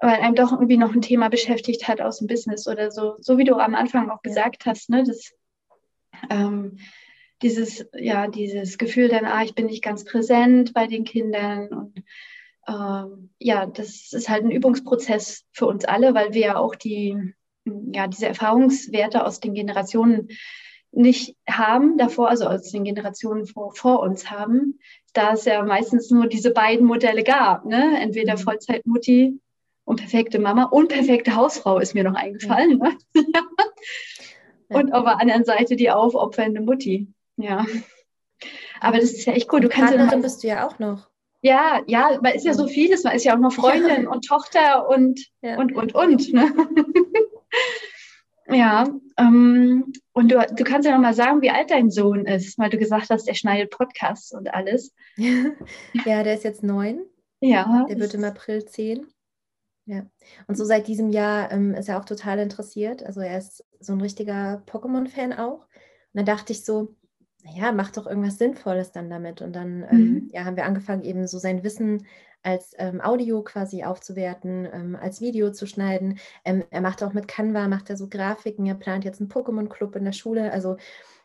weil 0.01 0.21
einem 0.21 0.35
doch 0.35 0.53
irgendwie 0.53 0.79
noch 0.79 0.95
ein 0.95 1.03
Thema 1.03 1.29
beschäftigt 1.29 1.87
hat 1.87 2.01
aus 2.01 2.19
dem 2.19 2.27
Business 2.27 2.67
oder 2.67 2.91
so. 2.91 3.17
So 3.21 3.39
wie 3.39 3.45
du 3.45 3.57
am 3.57 3.75
Anfang 3.75 4.11
auch 4.11 4.23
gesagt 4.23 4.65
hast, 4.67 4.89
ne, 4.89 5.05
das, 5.05 5.33
ähm, 6.31 6.79
dieses, 7.43 7.87
ja, 7.95 8.27
dieses 8.27 8.79
Gefühl 8.79 9.09
dann, 9.09 9.27
ah, 9.27 9.43
ich 9.43 9.55
bin 9.55 9.67
nicht 9.67 9.83
ganz 9.83 10.05
präsent 10.05 10.73
bei 10.75 10.87
den 10.87 11.05
Kindern 11.05 11.69
und 11.69 12.03
ähm, 12.67 13.31
ja, 13.39 13.67
das 13.67 14.13
ist 14.13 14.29
halt 14.29 14.45
ein 14.45 14.51
Übungsprozess 14.51 15.45
für 15.53 15.67
uns 15.67 15.85
alle, 15.85 16.15
weil 16.15 16.35
wir 16.35 16.41
ja 16.41 16.57
auch 16.57 16.75
die, 16.75 17.35
ja, 17.65 18.07
diese 18.07 18.27
Erfahrungswerte 18.27 19.25
aus 19.25 19.41
den 19.41 19.55
Generationen 19.55 20.29
nicht 20.93 21.37
haben 21.49 21.99
davor, 21.99 22.29
also 22.29 22.47
aus 22.47 22.71
den 22.71 22.85
Generationen 22.85 23.47
vor, 23.47 23.75
vor 23.75 24.01
uns 24.01 24.31
haben, 24.31 24.81
da 25.13 25.33
es 25.33 25.45
ja 25.45 25.63
meistens 25.63 26.11
nur 26.11 26.27
diese 26.27 26.53
beiden 26.53 26.87
Modelle 26.87 27.23
gab, 27.23 27.65
ne? 27.65 27.99
entweder 28.01 28.35
mhm. 28.35 28.39
Vollzeitmutti 28.39 29.41
und 29.85 29.97
perfekte 29.97 30.39
Mama 30.39 30.65
und 30.65 30.89
perfekte 30.89 31.35
Hausfrau 31.35 31.79
ist 31.79 31.95
mir 31.95 32.05
noch 32.05 32.15
eingefallen. 32.15 32.79
Ne? 32.79 32.97
und 34.69 34.93
auf 34.93 35.05
der 35.05 35.21
anderen 35.21 35.45
Seite 35.45 35.77
die 35.77 35.91
aufopfernde 35.91 36.61
Mutti. 36.61 37.09
Ja. 37.37 37.67
Aber 38.81 38.99
das 38.99 39.13
ist 39.13 39.27
ja 39.27 39.33
echt 39.33 39.53
cool. 39.53 39.61
Du 39.61 39.69
kannst 39.69 39.95
Partnerin 39.95 40.19
ja 40.21 40.23
bist 40.23 40.43
du 40.43 40.49
ja 40.49 40.67
auch 40.67 40.79
noch. 40.79 41.11
Ja, 41.43 41.81
ja, 41.87 42.19
man 42.23 42.35
ist 42.35 42.45
ja 42.45 42.53
so 42.53 42.67
vieles. 42.67 43.05
Man 43.05 43.15
ist 43.15 43.25
ja 43.25 43.35
auch 43.35 43.39
noch 43.41 43.53
Freundin 43.53 44.05
ja. 44.05 44.11
und 44.11 44.27
Tochter 44.27 44.89
und, 44.89 45.21
ja. 45.41 45.57
und, 45.59 45.75
und, 45.75 45.95
und. 45.95 46.33
Ne? 46.33 46.53
ja, 48.49 48.85
ähm, 49.17 49.93
und 50.13 50.31
du, 50.31 50.47
du 50.55 50.65
kannst 50.65 50.87
ja 50.87 50.95
noch 50.95 51.03
mal 51.03 51.15
sagen, 51.15 51.41
wie 51.41 51.51
alt 51.51 51.71
dein 51.71 51.91
Sohn 51.91 52.27
ist, 52.27 52.59
weil 52.59 52.69
du 52.69 52.77
gesagt 52.77 53.09
hast, 53.09 53.27
er 53.27 53.35
schneidet 53.35 53.71
Podcasts 53.71 54.33
und 54.33 54.53
alles. 54.53 54.95
ja, 55.17 56.23
der 56.23 56.35
ist 56.35 56.45
jetzt 56.45 56.63
neun. 56.63 57.07
Ja. 57.41 57.87
Der 57.89 57.99
wird 57.99 58.13
im 58.15 58.25
April 58.25 58.67
zehn. 58.67 59.07
Ja, 59.91 60.07
und 60.47 60.57
so 60.57 60.65
seit 60.65 60.87
diesem 60.87 61.11
Jahr 61.11 61.51
ähm, 61.51 61.75
ist 61.75 61.89
er 61.89 61.99
auch 61.99 62.05
total 62.05 62.39
interessiert. 62.39 63.03
Also 63.03 63.21
er 63.21 63.37
ist 63.39 63.65
so 63.81 63.93
ein 63.93 64.01
richtiger 64.01 64.63
Pokémon-Fan 64.67 65.33
auch. 65.33 65.63
Und 65.63 66.15
dann 66.15 66.27
dachte 66.27 66.53
ich 66.53 66.65
so, 66.65 66.95
naja, 67.43 67.73
mach 67.73 67.91
doch 67.91 68.07
irgendwas 68.07 68.39
Sinnvolles 68.39 68.93
dann 68.93 69.11
damit. 69.11 69.43
Und 69.43 69.53
dann 69.53 69.85
ähm, 69.91 69.99
mhm. 69.99 70.29
ja, 70.33 70.45
haben 70.45 70.55
wir 70.55 70.65
angefangen, 70.65 71.03
eben 71.03 71.27
so 71.27 71.39
sein 71.39 71.65
Wissen 71.65 72.07
als 72.45 72.73
ähm, 72.79 73.01
Audio 73.01 73.43
quasi 73.43 73.83
aufzuwerten, 73.83 74.69
ähm, 74.73 74.95
als 74.97 75.21
Video 75.21 75.51
zu 75.51 75.67
schneiden. 75.67 76.21
Ähm, 76.45 76.63
er 76.71 76.83
macht 76.83 77.03
auch 77.03 77.13
mit 77.13 77.27
Canva, 77.27 77.67
macht 77.67 77.91
er 77.91 77.97
so 77.97 78.09
Grafiken. 78.09 78.67
Er 78.67 78.77
plant 78.77 79.05
jetzt 79.05 79.21
einen 79.21 79.29
Pokémon-Club 79.29 79.97
in 79.97 80.05
der 80.05 80.13
Schule. 80.13 80.53
Also 80.53 80.77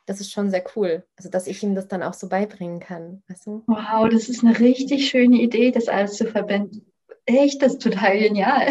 das 0.07 0.21
ist 0.21 0.31
schon 0.31 0.49
sehr 0.49 0.63
cool. 0.75 1.03
Also, 1.17 1.29
dass 1.29 1.45
ich 1.45 1.61
ihm 1.61 1.75
das 1.75 1.87
dann 1.87 2.01
auch 2.01 2.15
so 2.15 2.29
beibringen 2.29 2.79
kann. 2.79 3.21
Weißt 3.27 3.45
du? 3.45 3.63
Wow, 3.67 4.09
das 4.09 4.27
ist 4.27 4.43
eine 4.43 4.59
richtig 4.59 5.07
schöne 5.07 5.37
Idee, 5.37 5.69
das 5.69 5.87
alles 5.87 6.13
zu 6.13 6.25
verbinden. 6.25 6.91
Echt, 7.27 7.61
das 7.61 7.73
ist 7.73 7.81
total 7.81 8.19
genial. 8.19 8.67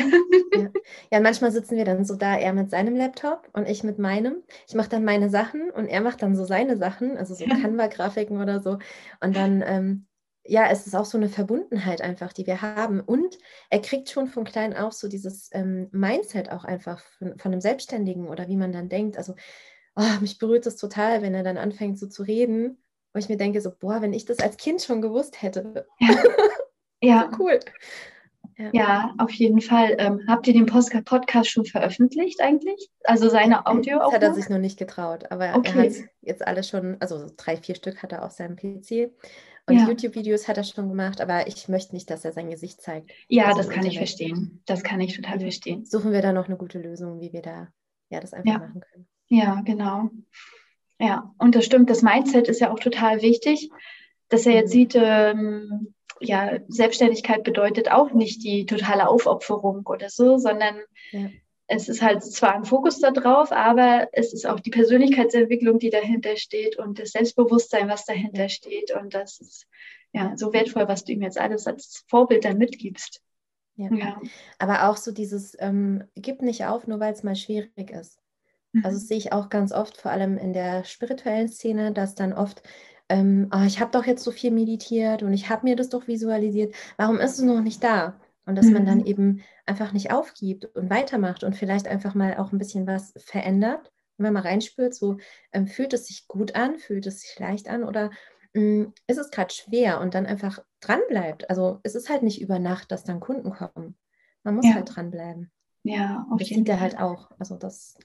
Ja. 0.54 0.70
ja, 1.10 1.20
manchmal 1.20 1.50
sitzen 1.50 1.76
wir 1.76 1.84
dann 1.84 2.04
so 2.04 2.14
da, 2.14 2.36
er 2.36 2.52
mit 2.52 2.70
seinem 2.70 2.94
Laptop 2.94 3.48
und 3.52 3.68
ich 3.68 3.82
mit 3.82 3.98
meinem. 3.98 4.44
Ich 4.68 4.74
mache 4.74 4.88
dann 4.88 5.04
meine 5.04 5.28
Sachen 5.28 5.70
und 5.70 5.88
er 5.88 6.00
macht 6.00 6.22
dann 6.22 6.36
so 6.36 6.44
seine 6.44 6.76
Sachen, 6.76 7.16
also 7.16 7.34
so 7.34 7.44
ja. 7.44 7.56
Canva-Grafiken 7.56 8.40
oder 8.40 8.62
so. 8.62 8.78
Und 9.20 9.34
dann, 9.34 9.64
ähm, 9.66 10.06
ja, 10.44 10.68
es 10.70 10.86
ist 10.86 10.94
auch 10.94 11.04
so 11.04 11.18
eine 11.18 11.28
Verbundenheit 11.28 12.00
einfach, 12.00 12.32
die 12.32 12.46
wir 12.46 12.62
haben. 12.62 13.00
Und 13.00 13.38
er 13.70 13.80
kriegt 13.80 14.10
schon 14.10 14.28
von 14.28 14.44
klein 14.44 14.76
auf 14.76 14.92
so 14.92 15.08
dieses 15.08 15.50
ähm, 15.52 15.88
Mindset 15.90 16.52
auch 16.52 16.64
einfach 16.64 17.02
von, 17.18 17.36
von 17.38 17.52
einem 17.52 17.60
Selbstständigen 17.60 18.28
oder 18.28 18.46
wie 18.46 18.56
man 18.56 18.70
dann 18.70 18.88
denkt. 18.88 19.18
Also, 19.18 19.34
oh, 19.96 20.20
mich 20.20 20.38
berührt 20.38 20.66
das 20.66 20.76
total, 20.76 21.22
wenn 21.22 21.34
er 21.34 21.42
dann 21.42 21.58
anfängt 21.58 21.98
so 21.98 22.06
zu 22.06 22.22
reden. 22.22 22.78
Wo 23.12 23.18
ich 23.18 23.28
mir 23.28 23.36
denke, 23.36 23.60
so, 23.60 23.72
boah, 23.76 24.00
wenn 24.00 24.12
ich 24.12 24.26
das 24.26 24.38
als 24.38 24.56
Kind 24.56 24.82
schon 24.82 25.00
gewusst 25.02 25.42
hätte. 25.42 25.86
Ja, 25.98 26.08
ja. 27.00 27.30
so 27.32 27.42
cool. 27.42 27.58
Ja. 28.56 28.70
ja, 28.72 29.14
auf 29.18 29.32
jeden 29.32 29.60
Fall. 29.60 29.96
Ähm, 29.98 30.20
habt 30.28 30.46
ihr 30.46 30.52
den 30.52 30.66
Podcast 30.66 31.50
schon 31.50 31.64
veröffentlicht 31.64 32.40
eigentlich? 32.40 32.90
Also 33.02 33.28
seine 33.28 33.66
Audio 33.66 33.98
Das 33.98 34.12
hat 34.12 34.22
er 34.22 34.34
sich 34.34 34.48
noch 34.48 34.58
nicht 34.58 34.78
getraut, 34.78 35.30
aber 35.30 35.56
okay. 35.56 35.72
er 35.76 35.84
hat 35.84 35.92
jetzt 36.20 36.46
alle 36.46 36.62
schon, 36.62 36.96
also 37.00 37.26
drei, 37.36 37.56
vier 37.56 37.74
Stück 37.74 38.02
hat 38.02 38.12
er 38.12 38.24
auf 38.24 38.32
seinem 38.32 38.56
PC. 38.56 39.12
Und 39.66 39.78
ja. 39.78 39.88
YouTube-Videos 39.88 40.46
hat 40.46 40.58
er 40.58 40.64
schon 40.64 40.88
gemacht, 40.88 41.20
aber 41.20 41.46
ich 41.46 41.68
möchte 41.68 41.94
nicht, 41.94 42.10
dass 42.10 42.24
er 42.24 42.32
sein 42.32 42.50
Gesicht 42.50 42.82
zeigt. 42.82 43.10
Ja, 43.28 43.46
also 43.46 43.58
das 43.58 43.70
kann 43.70 43.86
ich 43.86 43.96
verstehen. 43.96 44.62
Das 44.66 44.82
kann 44.82 45.00
ich 45.00 45.16
total 45.16 45.40
verstehen. 45.40 45.86
Suchen 45.86 46.12
wir 46.12 46.20
da 46.20 46.32
noch 46.32 46.48
eine 46.48 46.58
gute 46.58 46.78
Lösung, 46.78 47.20
wie 47.20 47.32
wir 47.32 47.40
da 47.40 47.68
ja, 48.10 48.20
das 48.20 48.34
einfach 48.34 48.52
ja. 48.52 48.58
machen 48.58 48.80
können. 48.80 49.08
Ja, 49.28 49.62
genau. 49.62 50.10
Ja, 51.00 51.34
und 51.38 51.54
das 51.54 51.64
stimmt, 51.64 51.90
das 51.90 52.02
Mindset 52.02 52.48
ist 52.48 52.60
ja 52.60 52.70
auch 52.70 52.78
total 52.78 53.22
wichtig, 53.22 53.70
dass 54.28 54.46
er 54.46 54.52
jetzt 54.52 54.68
mhm. 54.68 54.72
sieht, 54.72 54.94
ähm, 54.96 55.93
ja, 56.20 56.58
Selbstständigkeit 56.68 57.44
bedeutet 57.44 57.90
auch 57.90 58.12
nicht 58.12 58.42
die 58.44 58.66
totale 58.66 59.08
Aufopferung 59.08 59.86
oder 59.86 60.08
so, 60.10 60.38
sondern 60.38 60.76
ja. 61.10 61.28
es 61.66 61.88
ist 61.88 62.02
halt 62.02 62.22
zwar 62.22 62.54
ein 62.54 62.64
Fokus 62.64 63.00
darauf, 63.00 63.52
aber 63.52 64.08
es 64.12 64.32
ist 64.32 64.46
auch 64.46 64.60
die 64.60 64.70
Persönlichkeitsentwicklung, 64.70 65.78
die 65.78 65.90
dahinter 65.90 66.36
steht 66.36 66.78
und 66.78 66.98
das 66.98 67.10
Selbstbewusstsein, 67.10 67.88
was 67.88 68.04
dahinter 68.04 68.48
steht. 68.48 68.92
Und 68.92 69.14
das 69.14 69.40
ist 69.40 69.66
ja 70.12 70.36
so 70.36 70.52
wertvoll, 70.52 70.88
was 70.88 71.04
du 71.04 71.12
ihm 71.12 71.22
jetzt 71.22 71.38
alles 71.38 71.66
als 71.66 72.04
Vorbild 72.08 72.44
dann 72.44 72.58
mitgibst. 72.58 73.20
Ja. 73.76 73.92
ja. 73.92 74.20
Aber 74.58 74.88
auch 74.88 74.96
so 74.96 75.10
dieses, 75.10 75.56
ähm, 75.58 76.04
gib 76.14 76.42
nicht 76.42 76.64
auf, 76.64 76.86
nur 76.86 77.00
weil 77.00 77.12
es 77.12 77.24
mal 77.24 77.36
schwierig 77.36 77.90
ist. 77.90 78.20
Also 78.82 78.88
mhm. 78.88 78.92
das 78.94 79.08
sehe 79.08 79.18
ich 79.18 79.32
auch 79.32 79.48
ganz 79.48 79.72
oft, 79.72 79.96
vor 79.96 80.10
allem 80.10 80.38
in 80.38 80.52
der 80.52 80.84
spirituellen 80.84 81.48
Szene, 81.48 81.92
dass 81.92 82.14
dann 82.14 82.32
oft 82.32 82.62
ähm, 83.08 83.50
oh, 83.54 83.62
ich 83.66 83.80
habe 83.80 83.90
doch 83.90 84.06
jetzt 84.06 84.24
so 84.24 84.30
viel 84.30 84.50
meditiert 84.50 85.22
und 85.22 85.32
ich 85.32 85.48
habe 85.50 85.64
mir 85.64 85.76
das 85.76 85.88
doch 85.88 86.06
visualisiert, 86.06 86.74
warum 86.96 87.18
ist 87.18 87.38
es 87.38 87.44
noch 87.44 87.60
nicht 87.60 87.82
da? 87.82 88.18
Und 88.46 88.56
dass 88.56 88.66
mhm. 88.66 88.72
man 88.72 88.86
dann 88.86 88.98
mhm. 88.98 89.06
eben 89.06 89.42
einfach 89.66 89.92
nicht 89.92 90.12
aufgibt 90.12 90.66
und 90.76 90.90
weitermacht 90.90 91.44
und 91.44 91.56
vielleicht 91.56 91.88
einfach 91.88 92.14
mal 92.14 92.36
auch 92.36 92.52
ein 92.52 92.58
bisschen 92.58 92.86
was 92.86 93.12
verändert. 93.16 93.90
Wenn 94.16 94.32
man 94.32 94.34
mal 94.34 94.48
reinspürt, 94.48 94.94
so 94.94 95.16
ähm, 95.52 95.66
fühlt 95.66 95.92
es 95.92 96.06
sich 96.06 96.28
gut 96.28 96.54
an, 96.54 96.78
fühlt 96.78 97.06
es 97.06 97.20
sich 97.20 97.38
leicht 97.38 97.68
an 97.68 97.84
oder 97.84 98.10
ähm, 98.54 98.92
ist 99.06 99.18
es 99.18 99.30
gerade 99.30 99.52
schwer 99.52 100.00
und 100.00 100.14
dann 100.14 100.26
einfach 100.26 100.60
dranbleibt. 100.80 101.50
Also 101.50 101.80
es 101.82 101.94
ist 101.94 102.08
halt 102.08 102.22
nicht 102.22 102.40
über 102.40 102.58
Nacht, 102.58 102.92
dass 102.92 103.04
dann 103.04 103.20
Kunden 103.20 103.50
kommen. 103.50 103.96
Man 104.44 104.54
muss 104.56 104.66
ja. 104.66 104.74
halt 104.74 104.94
dranbleiben. 104.94 105.50
Ja, 105.82 106.26
auf 106.30 106.38
das 106.38 106.48
jeden 106.48 106.60
sieht 106.60 106.68
er 106.68 106.80
halt 106.80 106.98
auch. 106.98 107.30
Also 107.38 107.56
das, 107.56 107.98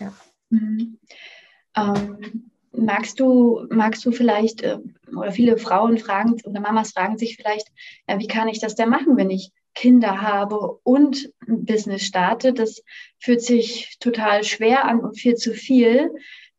ja. 0.00 0.12
Mhm. 0.50 0.98
Ähm, 1.76 2.50
Magst 2.76 3.20
du, 3.20 3.66
magst 3.70 4.04
du 4.04 4.12
vielleicht, 4.12 4.62
äh, 4.62 4.78
oder 5.16 5.32
viele 5.32 5.56
Frauen 5.56 5.98
fragen, 5.98 6.34
oder 6.44 6.60
Mamas 6.60 6.92
fragen 6.92 7.18
sich 7.18 7.36
vielleicht, 7.36 7.68
ja, 8.08 8.18
wie 8.18 8.26
kann 8.26 8.48
ich 8.48 8.60
das 8.60 8.74
denn 8.74 8.88
machen, 8.88 9.16
wenn 9.16 9.30
ich 9.30 9.50
Kinder 9.74 10.22
habe 10.22 10.78
und 10.82 11.30
ein 11.48 11.64
Business 11.64 12.02
starte? 12.02 12.52
Das 12.52 12.82
fühlt 13.18 13.42
sich 13.42 13.96
total 14.00 14.44
schwer 14.44 14.84
an 14.84 15.00
und 15.00 15.18
viel 15.18 15.34
zu 15.34 15.52
viel. 15.52 16.10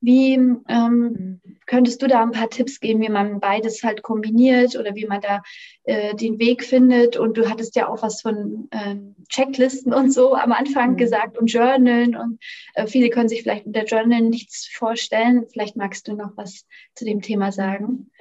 Wie 0.02 0.34
ähm, 0.34 0.62
mhm. 0.68 1.42
könntest 1.66 2.02
du 2.02 2.08
da 2.08 2.22
ein 2.22 2.32
paar 2.32 2.50
Tipps 2.50 2.80
geben, 2.80 3.02
wie 3.02 3.10
man 3.10 3.40
beides 3.40 3.82
halt 3.84 4.04
kombiniert 4.04 4.75
oder 4.75 4.94
wie 4.96 5.08
man 5.08 5.22
da 5.22 5.42
äh, 5.84 6.14
den 6.16 6.38
Weg 6.38 6.64
findet? 6.64 7.18
Und 7.18 7.38
du 7.38 7.50
hattest 7.50 7.75
ja 7.75 7.88
auch 7.88 8.02
was 8.02 8.22
von 8.22 8.68
äh, 8.72 8.96
Checklisten 9.30 9.94
und 9.94 10.12
so 10.12 10.36
am 10.36 10.52
Anfang 10.52 10.92
mhm. 10.92 10.98
gesagt 10.98 11.38
und 11.38 11.48
Journalen 11.48 12.16
und 12.16 12.40
äh, 12.75 12.88
viele 12.88 13.10
können 13.10 13.30
sich 13.30 13.42
vielleicht 13.44 13.66
unter 13.66 13.86
Journalen 13.86 14.30
nichts 14.30 14.68
vorstellen. 14.68 15.48
Vielleicht 15.52 15.75
magst 15.75 16.08
du 16.08 16.14
noch 16.14 16.36
was 16.36 16.66
zu 16.94 17.06
dem 17.06 17.22
Thema 17.22 17.52
sagen. 17.52 18.12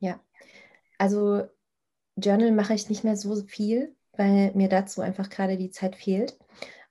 Ja, 0.00 0.20
also 0.98 1.42
Journal 2.16 2.50
mache 2.50 2.74
ich 2.74 2.88
nicht 2.88 3.04
mehr 3.04 3.16
so 3.16 3.36
viel, 3.36 3.94
weil 4.16 4.52
mir 4.54 4.68
dazu 4.68 5.00
einfach 5.00 5.30
gerade 5.30 5.56
die 5.56 5.70
Zeit 5.70 5.96
fehlt. 5.96 6.36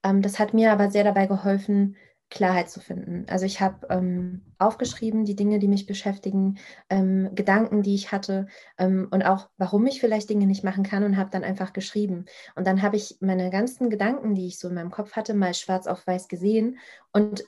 Ähm, 0.04 0.22
das 0.22 0.40
hat 0.40 0.54
mir 0.54 0.72
aber 0.72 0.90
sehr 0.90 1.04
dabei 1.04 1.28
geholfen, 1.28 1.96
Klarheit 2.32 2.70
zu 2.70 2.80
finden. 2.80 3.26
Also 3.30 3.46
ich 3.46 3.60
habe 3.60 3.86
ähm, 3.90 4.42
aufgeschrieben 4.58 5.26
die 5.26 5.36
Dinge, 5.36 5.60
die 5.60 5.68
mich 5.68 5.86
beschäftigen, 5.86 6.58
ähm, 6.90 7.36
Gedanken, 7.36 7.84
die 7.84 7.94
ich 7.94 8.12
hatte 8.12 8.48
ähm, 8.78 9.10
und 9.12 9.24
auch, 9.24 9.50
warum 9.58 9.86
ich 9.86 10.00
vielleicht 10.00 10.30
Dinge 10.30 10.48
nicht 10.48 10.64
machen 10.64 10.84
kann 10.84 11.04
und 11.04 11.18
habe 11.18 11.30
dann 11.30 11.44
einfach 11.44 11.74
geschrieben. 11.74 12.26
Und 12.56 12.66
dann 12.66 12.82
habe 12.82 12.96
ich 12.96 13.18
meine 13.20 13.50
ganzen 13.52 13.90
Gedanken, 13.90 14.34
die 14.34 14.48
ich 14.48 14.58
so 14.58 14.70
in 14.70 14.76
meinem 14.76 14.92
Kopf 14.92 15.16
hatte, 15.16 15.34
mal 15.34 15.54
schwarz 15.54 15.88
auf 15.88 16.08
weiß 16.08 16.30
gesehen 16.30 16.80
und 17.12 17.44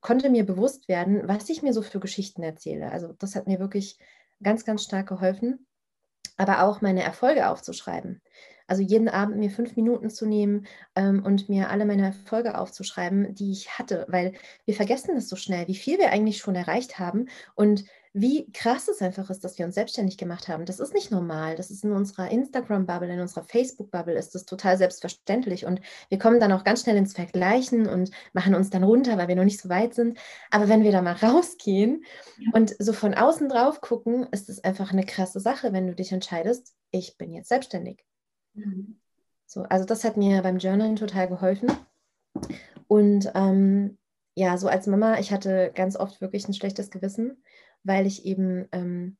konnte 0.00 0.30
mir 0.30 0.44
bewusst 0.44 0.88
werden, 0.88 1.28
was 1.28 1.48
ich 1.50 1.62
mir 1.62 1.74
so 1.74 1.82
für 1.82 2.00
Geschichten 2.00 2.42
erzähle. 2.42 2.90
Also 2.90 3.12
das 3.12 3.36
hat 3.36 3.46
mir 3.46 3.60
wirklich 3.60 3.98
ganz, 4.42 4.64
ganz 4.64 4.82
stark 4.84 5.06
geholfen. 5.06 5.66
Aber 6.36 6.62
auch 6.62 6.80
meine 6.80 7.02
Erfolge 7.02 7.48
aufzuschreiben. 7.48 8.22
Also 8.66 8.82
jeden 8.82 9.08
Abend 9.08 9.36
mir 9.36 9.50
fünf 9.50 9.76
Minuten 9.76 10.08
zu 10.10 10.26
nehmen 10.26 10.66
ähm, 10.96 11.22
und 11.22 11.48
mir 11.48 11.70
alle 11.70 11.84
meine 11.84 12.06
Erfolge 12.06 12.56
aufzuschreiben, 12.56 13.34
die 13.34 13.52
ich 13.52 13.78
hatte, 13.78 14.06
weil 14.08 14.32
wir 14.64 14.74
vergessen 14.74 15.14
das 15.14 15.28
so 15.28 15.36
schnell, 15.36 15.68
wie 15.68 15.74
viel 15.74 15.98
wir 15.98 16.10
eigentlich 16.10 16.38
schon 16.38 16.54
erreicht 16.54 16.98
haben 16.98 17.26
und 17.54 17.84
wie 18.16 18.48
krass 18.52 18.86
es 18.86 19.02
einfach 19.02 19.28
ist, 19.28 19.42
dass 19.42 19.58
wir 19.58 19.66
uns 19.66 19.74
selbstständig 19.74 20.16
gemacht 20.16 20.46
haben. 20.46 20.66
Das 20.66 20.78
ist 20.78 20.94
nicht 20.94 21.10
normal. 21.10 21.56
Das 21.56 21.72
ist 21.72 21.82
in 21.82 21.90
unserer 21.90 22.30
Instagram-Bubble, 22.30 23.12
in 23.12 23.18
unserer 23.18 23.42
Facebook-Bubble 23.42 24.14
ist 24.14 24.36
das 24.36 24.44
total 24.46 24.78
selbstverständlich. 24.78 25.66
Und 25.66 25.80
wir 26.10 26.20
kommen 26.20 26.38
dann 26.38 26.52
auch 26.52 26.62
ganz 26.62 26.82
schnell 26.82 26.96
ins 26.96 27.12
Vergleichen 27.12 27.88
und 27.88 28.12
machen 28.32 28.54
uns 28.54 28.70
dann 28.70 28.84
runter, 28.84 29.18
weil 29.18 29.26
wir 29.26 29.34
noch 29.34 29.42
nicht 29.42 29.60
so 29.60 29.68
weit 29.68 29.94
sind. 29.94 30.16
Aber 30.52 30.68
wenn 30.68 30.84
wir 30.84 30.92
da 30.92 31.02
mal 31.02 31.14
rausgehen 31.22 32.04
ja. 32.38 32.52
und 32.52 32.76
so 32.78 32.92
von 32.92 33.14
außen 33.14 33.48
drauf 33.48 33.80
gucken, 33.80 34.28
ist 34.30 34.48
es 34.48 34.62
einfach 34.62 34.92
eine 34.92 35.04
krasse 35.04 35.40
Sache, 35.40 35.72
wenn 35.72 35.88
du 35.88 35.94
dich 35.96 36.12
entscheidest, 36.12 36.72
ich 36.92 37.18
bin 37.18 37.32
jetzt 37.32 37.48
selbstständig. 37.48 38.04
Mhm. 38.54 39.00
So, 39.46 39.62
also 39.62 39.84
das 39.84 40.04
hat 40.04 40.16
mir 40.16 40.40
beim 40.42 40.58
Journalen 40.58 40.94
total 40.94 41.26
geholfen. 41.26 41.72
Und 42.86 43.32
ähm, 43.34 43.98
ja, 44.36 44.56
so 44.56 44.68
als 44.68 44.86
Mama, 44.86 45.18
ich 45.18 45.32
hatte 45.32 45.72
ganz 45.74 45.96
oft 45.96 46.20
wirklich 46.20 46.46
ein 46.46 46.54
schlechtes 46.54 46.90
Gewissen 46.90 47.42
weil 47.84 48.06
ich 48.06 48.24
eben 48.24 48.66
ähm, 48.72 49.16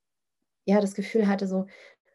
ja 0.65 0.81
das 0.81 0.95
Gefühl 0.95 1.29
hatte, 1.29 1.47
so, 1.47 1.67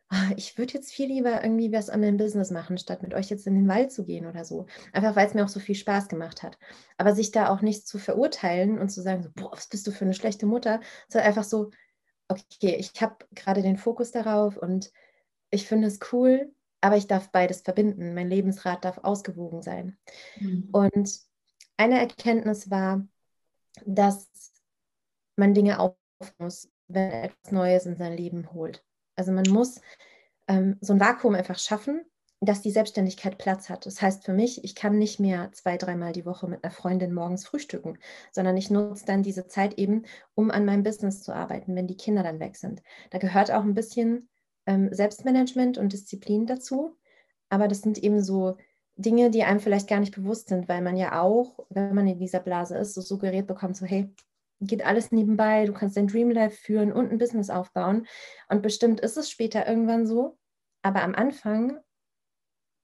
ah, 0.10 0.32
ich 0.36 0.58
würde 0.58 0.74
jetzt 0.74 0.92
viel 0.92 1.08
lieber 1.08 1.44
irgendwie 1.44 1.72
was 1.72 1.90
an 1.90 2.02
meinem 2.02 2.18
Business 2.18 2.52
machen, 2.52 2.78
statt 2.78 3.04
mit 3.04 3.14
euch 3.14 3.30
jetzt 3.30 3.48
in 3.48 3.56
den 3.56 3.68
Wald 3.68 3.92
zu 3.92 4.06
gehen 4.06 4.26
oder 4.26 4.44
so. 4.44 4.66
Einfach 4.92 5.16
weil 5.16 5.28
es 5.28 5.34
mir 5.34 5.44
auch 5.46 5.50
so 5.50 5.60
viel 5.60 5.76
Spaß 5.76 6.08
gemacht 6.10 6.44
hat. 6.44 6.58
Aber 6.98 7.16
sich 7.16 7.32
da 7.32 7.50
auch 7.50 7.62
nicht 7.62 7.88
zu 7.88 8.00
verurteilen 8.00 8.80
und 8.80 8.90
zu 8.90 9.02
sagen, 9.02 9.24
so, 9.24 9.30
boah, 9.34 9.52
was 9.54 9.68
bist 9.68 9.86
du 9.88 9.92
für 9.92 10.06
eine 10.06 10.14
schlechte 10.14 10.46
Mutter, 10.46 10.82
sondern 11.08 11.28
einfach 11.28 11.44
so, 11.44 11.72
okay, 12.28 12.76
ich 12.76 12.92
habe 13.02 13.18
gerade 13.36 13.62
den 13.62 13.78
Fokus 13.78 14.12
darauf 14.12 14.58
und 14.58 14.92
ich 15.52 15.68
finde 15.68 15.88
es 15.88 16.00
cool, 16.12 16.52
aber 16.82 16.98
ich 16.98 17.08
darf 17.08 17.32
beides 17.32 17.62
verbinden. 17.62 18.14
Mein 18.14 18.30
Lebensrat 18.30 18.86
darf 18.86 19.00
ausgewogen 19.00 19.62
sein. 19.62 19.98
Mhm. 20.40 20.70
Und 20.72 21.20
eine 21.78 22.00
Erkenntnis 22.00 22.70
war, 22.70 23.08
dass 23.86 24.30
man 25.36 25.54
Dinge 25.54 25.80
auch 25.80 25.99
muss, 26.38 26.70
wenn 26.88 27.12
er 27.12 27.24
etwas 27.26 27.52
Neues 27.52 27.86
in 27.86 27.96
sein 27.96 28.16
Leben 28.16 28.52
holt. 28.54 28.84
Also 29.16 29.32
man 29.32 29.46
muss 29.50 29.82
ähm, 30.48 30.78
so 30.82 30.94
ein 30.94 31.00
Vakuum 31.00 31.36
einfach 31.36 31.60
schaffen, 31.60 32.06
dass 32.42 32.62
die 32.62 32.72
Selbstständigkeit 32.72 33.38
Platz 33.38 33.70
hat. 33.70 33.86
Das 33.86 34.02
heißt 34.02 34.24
für 34.24 34.34
mich, 34.34 34.64
ich 34.64 34.76
kann 34.76 34.98
nicht 34.98 35.20
mehr 35.20 35.52
zwei, 35.52 35.78
dreimal 35.78 36.14
die 36.14 36.26
Woche 36.26 36.48
mit 36.48 36.64
einer 36.64 36.72
Freundin 36.72 37.14
morgens 37.14 37.46
frühstücken, 37.46 37.98
sondern 38.32 38.56
ich 38.56 38.70
nutze 38.70 39.06
dann 39.06 39.24
diese 39.24 39.48
Zeit 39.48 39.78
eben, 39.78 40.04
um 40.36 40.50
an 40.50 40.66
meinem 40.66 40.84
Business 40.84 41.22
zu 41.22 41.34
arbeiten, 41.34 41.76
wenn 41.76 41.88
die 41.88 41.98
Kinder 41.98 42.24
dann 42.24 42.40
weg 42.40 42.56
sind. 42.56 42.82
Da 43.10 43.18
gehört 43.18 43.52
auch 43.52 43.64
ein 43.64 43.74
bisschen 43.74 44.30
ähm, 44.66 44.90
Selbstmanagement 44.94 45.78
und 45.78 45.92
Disziplin 45.92 46.46
dazu, 46.46 46.96
aber 47.50 47.68
das 47.68 47.82
sind 47.82 47.98
eben 47.98 48.22
so 48.22 48.56
Dinge, 48.96 49.32
die 49.32 49.44
einem 49.44 49.60
vielleicht 49.60 49.90
gar 49.90 50.00
nicht 50.00 50.16
bewusst 50.16 50.50
sind, 50.50 50.70
weil 50.70 50.82
man 50.82 50.96
ja 50.96 51.22
auch, 51.22 51.60
wenn 51.70 51.96
man 51.96 52.08
in 52.08 52.20
dieser 52.20 52.40
Blase 52.40 52.78
ist, 52.78 52.94
so 52.94 53.02
suggeriert 53.02 53.48
bekommt, 53.48 53.76
so 53.76 53.86
hey, 53.86 54.14
geht 54.62 54.86
alles 54.86 55.12
nebenbei, 55.12 55.66
du 55.66 55.74
kannst 55.74 55.98
dein 55.98 56.08
Dream 56.08 56.32
Life 56.32 56.58
führen 56.58 56.92
und 56.92 57.12
ein 57.12 57.18
Business 57.18 57.50
aufbauen. 57.50 58.08
Und 58.50 58.62
bestimmt 58.62 59.00
ist 59.00 59.18
es 59.18 59.30
später 59.30 59.68
irgendwann 59.68 60.06
so, 60.06 60.38
aber 60.82 61.04
am 61.04 61.16
Anfang 61.16 61.80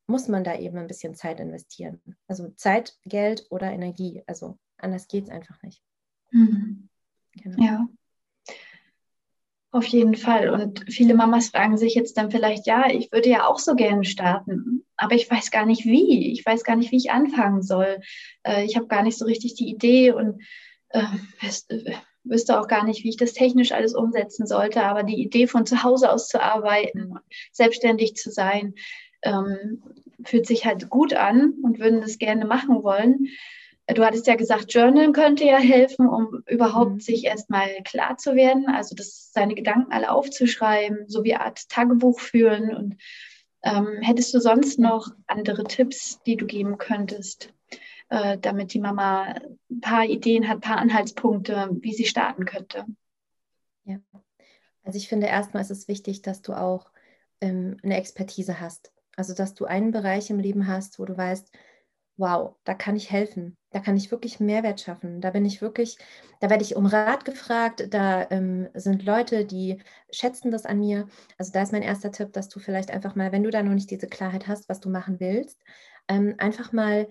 muss 0.08 0.28
man 0.28 0.44
da 0.44 0.58
eben 0.58 0.78
ein 0.78 0.88
bisschen 0.88 1.16
Zeit 1.16 1.40
investieren. 1.40 2.02
Also 2.28 2.50
Zeit, 2.52 2.98
Geld 3.06 3.48
oder 3.50 3.72
Energie. 3.72 4.24
Also 4.28 4.58
anders 4.78 5.08
geht 5.08 5.26
es 5.26 5.30
einfach 5.30 5.62
nicht. 5.64 5.82
Mhm. 6.32 6.90
Genau. 7.34 7.64
Ja. 7.64 7.88
Auf 9.72 9.88
jeden 9.88 10.16
Fall. 10.16 10.50
Und 10.50 10.86
viele 10.88 11.16
Mamas 11.16 11.50
fragen 11.50 11.78
sich 11.78 11.96
jetzt 11.96 12.18
dann 12.18 12.32
vielleicht, 12.32 12.66
ja, 12.66 12.90
ich 12.90 13.12
würde 13.12 13.30
ja 13.30 13.46
auch 13.46 13.60
so 13.60 13.76
gerne 13.76 14.06
starten, 14.06 14.86
aber 14.96 15.16
ich 15.16 15.30
weiß 15.30 15.52
gar 15.52 15.66
nicht 15.66 15.84
wie. 15.84 16.32
Ich 16.32 16.46
weiß 16.46 16.64
gar 16.64 16.78
nicht, 16.78 16.92
wie 16.92 16.98
ich 16.98 17.12
anfangen 17.12 17.62
soll. 17.62 18.00
Äh, 18.44 18.64
ich 18.64 18.78
habe 18.78 18.88
gar 18.88 19.04
nicht 19.04 19.18
so 19.18 19.26
richtig 19.26 19.56
die 19.56 19.70
Idee 19.70 20.12
und 20.12 20.42
äh, 20.90 21.04
wüsste 22.24 22.60
auch 22.60 22.68
gar 22.68 22.84
nicht, 22.84 23.04
wie 23.04 23.10
ich 23.10 23.18
das 23.18 23.34
technisch 23.34 23.72
alles 23.72 23.94
umsetzen 23.94 24.48
sollte, 24.48 24.84
aber 24.84 25.04
die 25.04 25.22
Idee 25.22 25.48
von 25.48 25.66
zu 25.66 25.84
Hause 25.84 26.12
aus 26.12 26.28
zu 26.28 26.42
arbeiten, 26.42 27.16
selbstständig 27.52 28.16
zu 28.16 28.32
sein, 28.32 28.76
ähm, 29.22 29.84
fühlt 30.24 30.48
sich 30.48 30.66
halt 30.66 30.90
gut 30.90 31.14
an 31.14 31.54
und 31.64 31.80
würden 31.80 32.02
das 32.02 32.18
gerne 32.18 32.46
machen 32.46 32.84
wollen. 32.84 33.28
Du 33.88 34.04
hattest 34.04 34.26
ja 34.26 34.36
gesagt, 34.36 34.74
Journal 34.74 35.12
könnte 35.12 35.46
ja 35.46 35.58
helfen, 35.58 36.08
um 36.08 36.42
überhaupt 36.48 36.94
mhm. 36.94 37.00
sich 37.00 37.26
erstmal 37.26 37.70
klar 37.84 38.18
zu 38.18 38.36
werden, 38.36 38.68
also 38.68 38.96
das, 38.96 39.32
seine 39.32 39.54
Gedanken 39.54 39.92
alle 39.92 40.10
aufzuschreiben, 40.10 41.08
so 41.08 41.24
wie 41.24 41.36
eine 41.36 41.46
Art 41.46 41.70
Tagebuch 41.70 42.20
führen. 42.20 42.76
Und 42.76 42.96
ähm, 43.62 44.00
hättest 44.02 44.34
du 44.34 44.40
sonst 44.40 44.80
noch 44.80 45.10
andere 45.28 45.66
Tipps, 45.66 46.20
die 46.26 46.36
du 46.36 46.48
geben 46.48 46.80
könntest? 46.80 47.54
Äh, 48.10 48.38
damit 48.38 48.74
die 48.74 48.80
Mama 48.80 49.36
ein 49.70 49.82
paar 49.82 50.06
Ideen 50.06 50.48
hat, 50.48 50.58
ein 50.58 50.62
paar 50.62 50.78
Anhaltspunkte, 50.78 51.70
wie 51.82 51.94
sie 51.94 52.06
starten 52.06 52.46
könnte. 52.46 52.86
Ja, 53.84 53.98
also 54.84 54.98
ich 54.98 55.08
finde 55.08 55.28
erstmal 55.28 55.62
ist 55.62 55.72
es 55.72 55.88
wichtig, 55.88 56.22
dass 56.22 56.42
du 56.42 56.54
auch 56.54 56.92
ähm, 57.42 57.78
eine 57.84 57.98
Expertise 57.98 58.60
hast. 58.60 58.94
Also 59.16 59.34
dass 59.34 59.54
du 59.54 59.66
einen 59.66 59.92
Bereich 59.92 60.30
im 60.30 60.40
Leben 60.40 60.68
hast, 60.68 61.00
wo 61.00 61.06
du 61.06 61.18
weißt, 61.18 61.52
wow, 62.18 62.56
da 62.64 62.74
kann 62.74 62.96
ich 62.96 63.12
helfen, 63.12 63.58
da 63.72 63.80
kann 63.80 63.98
ich 63.98 64.12
wirklich 64.12 64.40
Mehrwert 64.40 64.80
schaffen, 64.80 65.20
da 65.20 65.32
bin 65.32 65.44
ich 65.44 65.62
wirklich, 65.62 65.98
da 66.40 66.50
werde 66.50 66.64
ich 66.64 66.76
um 66.76 66.86
Rat 66.86 67.26
gefragt, 67.26 67.88
da 67.90 68.30
ähm, 68.32 68.70
sind 68.74 69.04
Leute, 69.04 69.46
die 69.46 69.82
schätzen 70.12 70.50
das 70.52 70.66
an 70.66 70.80
mir. 70.80 71.08
Also 71.38 71.52
da 71.52 71.62
ist 71.62 71.74
mein 71.74 71.82
erster 71.82 72.12
Tipp, 72.12 72.32
dass 72.34 72.48
du 72.48 72.60
vielleicht 72.60 72.92
einfach 72.92 73.16
mal, 73.16 73.32
wenn 73.32 73.44
du 73.44 73.50
da 73.50 73.62
noch 73.64 73.74
nicht 73.74 73.92
diese 73.92 74.08
Klarheit 74.08 74.48
hast, 74.48 74.70
was 74.70 74.80
du 74.80 74.90
machen 74.90 75.20
willst, 75.20 75.62
ähm, 76.08 76.36
einfach 76.38 76.72
mal 76.72 77.08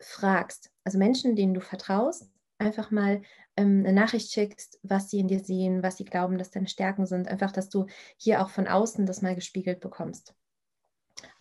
fragst, 0.00 0.70
also 0.84 0.98
Menschen, 0.98 1.36
denen 1.36 1.54
du 1.54 1.60
vertraust, 1.60 2.30
einfach 2.58 2.90
mal 2.90 3.22
ähm, 3.56 3.84
eine 3.84 3.92
Nachricht 3.92 4.32
schickst, 4.32 4.78
was 4.82 5.10
sie 5.10 5.18
in 5.18 5.28
dir 5.28 5.40
sehen, 5.40 5.82
was 5.82 5.96
sie 5.96 6.04
glauben, 6.04 6.38
dass 6.38 6.50
deine 6.50 6.68
Stärken 6.68 7.06
sind, 7.06 7.28
einfach, 7.28 7.52
dass 7.52 7.68
du 7.68 7.86
hier 8.16 8.42
auch 8.42 8.50
von 8.50 8.66
außen 8.66 9.06
das 9.06 9.22
mal 9.22 9.34
gespiegelt 9.34 9.80
bekommst. 9.80 10.34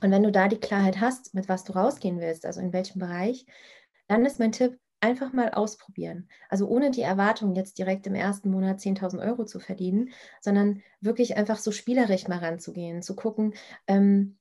Und 0.01 0.11
wenn 0.11 0.23
du 0.23 0.31
da 0.31 0.47
die 0.47 0.59
Klarheit 0.59 0.99
hast, 0.99 1.33
mit 1.33 1.49
was 1.49 1.63
du 1.63 1.73
rausgehen 1.73 2.19
willst, 2.19 2.45
also 2.45 2.61
in 2.61 2.73
welchem 2.73 2.99
Bereich, 2.99 3.45
dann 4.07 4.25
ist 4.25 4.39
mein 4.39 4.51
Tipp, 4.51 4.77
einfach 5.03 5.33
mal 5.33 5.49
ausprobieren. 5.49 6.29
Also 6.49 6.65
ohne 6.67 6.89
die 6.89 7.01
Erwartung, 7.01 7.55
jetzt 7.55 7.77
direkt 7.77 8.07
im 8.07 8.15
ersten 8.15 8.49
Monat 8.49 8.79
10.000 8.79 9.19
Euro 9.21 9.43
zu 9.43 9.59
verdienen, 9.59 10.11
sondern 10.39 10.81
wirklich 11.01 11.35
einfach 11.35 11.57
so 11.57 11.73
spielerisch 11.73 12.29
mal 12.29 12.37
ranzugehen, 12.39 13.01
zu 13.01 13.13
gucken, 13.13 13.53
ähm, 13.87 14.37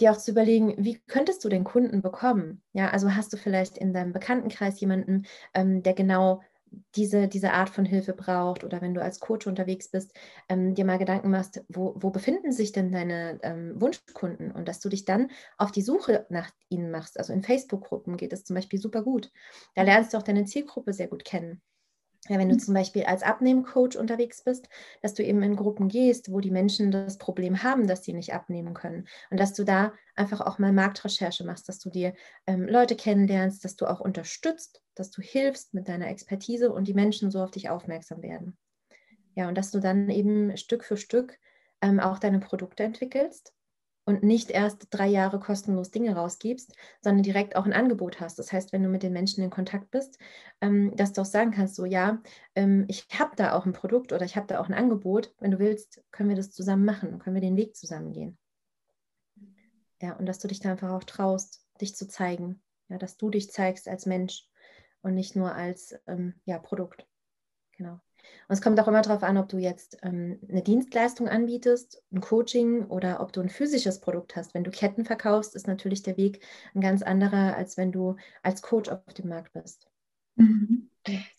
dir 0.00 0.12
auch 0.12 0.16
zu 0.18 0.30
überlegen, 0.30 0.74
wie 0.78 1.00
könntest 1.06 1.44
du 1.44 1.48
den 1.48 1.64
Kunden 1.64 2.02
bekommen? 2.02 2.62
Ja, 2.72 2.90
also 2.90 3.14
hast 3.14 3.32
du 3.32 3.36
vielleicht 3.36 3.78
in 3.78 3.92
deinem 3.92 4.12
Bekanntenkreis 4.12 4.80
jemanden, 4.80 5.26
ähm, 5.54 5.82
der 5.82 5.94
genau 5.94 6.42
diese, 6.96 7.28
diese 7.28 7.52
Art 7.52 7.70
von 7.70 7.84
Hilfe 7.84 8.12
braucht 8.12 8.64
oder 8.64 8.80
wenn 8.82 8.92
du 8.94 9.02
als 9.02 9.20
Coach 9.20 9.46
unterwegs 9.46 9.88
bist, 9.88 10.12
ähm, 10.48 10.74
dir 10.74 10.84
mal 10.84 10.98
Gedanken 10.98 11.30
machst, 11.30 11.64
wo, 11.68 11.94
wo 11.96 12.10
befinden 12.10 12.52
sich 12.52 12.72
denn 12.72 12.92
deine 12.92 13.38
ähm, 13.42 13.80
Wunschkunden 13.80 14.50
und 14.52 14.66
dass 14.68 14.80
du 14.80 14.88
dich 14.88 15.04
dann 15.04 15.30
auf 15.58 15.70
die 15.72 15.82
Suche 15.82 16.26
nach 16.28 16.50
ihnen 16.68 16.90
machst. 16.90 17.18
Also 17.18 17.32
in 17.32 17.42
Facebook-Gruppen 17.42 18.16
geht 18.16 18.32
es 18.32 18.44
zum 18.44 18.54
Beispiel 18.56 18.80
super 18.80 19.02
gut. 19.02 19.30
Da 19.74 19.82
lernst 19.82 20.12
du 20.12 20.18
auch 20.18 20.22
deine 20.22 20.44
Zielgruppe 20.44 20.92
sehr 20.92 21.08
gut 21.08 21.24
kennen. 21.24 21.62
Ja, 22.28 22.38
wenn 22.38 22.48
du 22.48 22.54
mhm. 22.54 22.60
zum 22.60 22.74
Beispiel 22.74 23.04
als 23.04 23.22
Abnehmcoach 23.22 23.96
unterwegs 23.96 24.42
bist, 24.42 24.68
dass 25.02 25.14
du 25.14 25.22
eben 25.22 25.42
in 25.42 25.56
Gruppen 25.56 25.88
gehst, 25.88 26.30
wo 26.30 26.40
die 26.40 26.50
Menschen 26.50 26.90
das 26.90 27.18
Problem 27.18 27.62
haben, 27.62 27.86
dass 27.86 28.04
sie 28.04 28.12
nicht 28.12 28.34
abnehmen 28.34 28.74
können. 28.74 29.06
Und 29.30 29.38
dass 29.38 29.52
du 29.52 29.64
da 29.64 29.92
einfach 30.14 30.40
auch 30.40 30.58
mal 30.58 30.72
Marktrecherche 30.72 31.44
machst, 31.44 31.68
dass 31.68 31.78
du 31.78 31.90
dir 31.90 32.14
ähm, 32.46 32.66
Leute 32.68 32.96
kennenlernst, 32.96 33.64
dass 33.64 33.76
du 33.76 33.86
auch 33.86 34.00
unterstützt, 34.00 34.82
dass 34.94 35.10
du 35.10 35.22
hilfst 35.22 35.74
mit 35.74 35.88
deiner 35.88 36.08
Expertise 36.08 36.72
und 36.72 36.88
die 36.88 36.94
Menschen 36.94 37.30
so 37.30 37.42
auf 37.42 37.50
dich 37.50 37.68
aufmerksam 37.68 38.22
werden. 38.22 38.56
Ja, 39.34 39.48
und 39.48 39.56
dass 39.56 39.70
du 39.70 39.80
dann 39.80 40.08
eben 40.10 40.56
Stück 40.56 40.84
für 40.84 40.96
Stück 40.96 41.38
ähm, 41.82 42.00
auch 42.00 42.18
deine 42.18 42.40
Produkte 42.40 42.82
entwickelst 42.82 43.55
und 44.06 44.22
nicht 44.22 44.50
erst 44.50 44.86
drei 44.90 45.08
Jahre 45.08 45.40
kostenlos 45.40 45.90
Dinge 45.90 46.14
rausgibst, 46.14 46.74
sondern 47.02 47.24
direkt 47.24 47.56
auch 47.56 47.66
ein 47.66 47.72
Angebot 47.72 48.20
hast. 48.20 48.38
Das 48.38 48.52
heißt, 48.52 48.72
wenn 48.72 48.84
du 48.84 48.88
mit 48.88 49.02
den 49.02 49.12
Menschen 49.12 49.42
in 49.42 49.50
Kontakt 49.50 49.90
bist, 49.90 50.18
ähm, 50.60 50.94
dass 50.96 51.12
du 51.12 51.20
auch 51.20 51.26
sagen 51.26 51.50
kannst, 51.50 51.74
so 51.74 51.84
ja, 51.84 52.22
ähm, 52.54 52.84
ich 52.88 53.08
habe 53.18 53.34
da 53.36 53.52
auch 53.52 53.66
ein 53.66 53.72
Produkt 53.72 54.12
oder 54.12 54.24
ich 54.24 54.36
habe 54.36 54.46
da 54.46 54.60
auch 54.60 54.68
ein 54.68 54.74
Angebot. 54.74 55.34
Wenn 55.40 55.50
du 55.50 55.58
willst, 55.58 56.02
können 56.12 56.28
wir 56.28 56.36
das 56.36 56.52
zusammen 56.52 56.84
machen, 56.84 57.18
können 57.18 57.34
wir 57.34 57.40
den 57.40 57.56
Weg 57.56 57.76
zusammen 57.76 58.12
gehen. 58.12 58.38
Ja, 60.00 60.14
und 60.16 60.26
dass 60.26 60.38
du 60.38 60.46
dich 60.46 60.60
da 60.60 60.70
einfach 60.70 60.92
auch 60.92 61.04
traust, 61.04 61.66
dich 61.80 61.96
zu 61.96 62.06
zeigen. 62.06 62.62
Ja, 62.88 62.98
dass 62.98 63.16
du 63.16 63.28
dich 63.28 63.50
zeigst 63.50 63.88
als 63.88 64.06
Mensch 64.06 64.48
und 65.02 65.14
nicht 65.14 65.34
nur 65.34 65.52
als 65.52 65.98
ähm, 66.06 66.34
ja, 66.44 66.58
Produkt. 66.60 67.04
Genau. 67.72 68.00
Und 68.48 68.52
es 68.52 68.62
kommt 68.62 68.78
auch 68.80 68.88
immer 68.88 69.02
darauf 69.02 69.22
an, 69.22 69.38
ob 69.38 69.48
du 69.48 69.58
jetzt 69.58 69.98
ähm, 70.02 70.38
eine 70.48 70.62
Dienstleistung 70.62 71.28
anbietest, 71.28 72.02
ein 72.12 72.20
Coaching 72.20 72.86
oder 72.86 73.20
ob 73.20 73.32
du 73.32 73.40
ein 73.40 73.48
physisches 73.48 74.00
Produkt 74.00 74.36
hast. 74.36 74.54
Wenn 74.54 74.64
du 74.64 74.70
Ketten 74.70 75.04
verkaufst, 75.04 75.54
ist 75.54 75.66
natürlich 75.66 76.02
der 76.02 76.16
Weg 76.16 76.44
ein 76.74 76.80
ganz 76.80 77.02
anderer, 77.02 77.56
als 77.56 77.76
wenn 77.76 77.92
du 77.92 78.16
als 78.42 78.62
Coach 78.62 78.88
auf 78.88 79.02
dem 79.14 79.28
Markt 79.28 79.52
bist. 79.52 79.88
Mhm. 80.36 80.90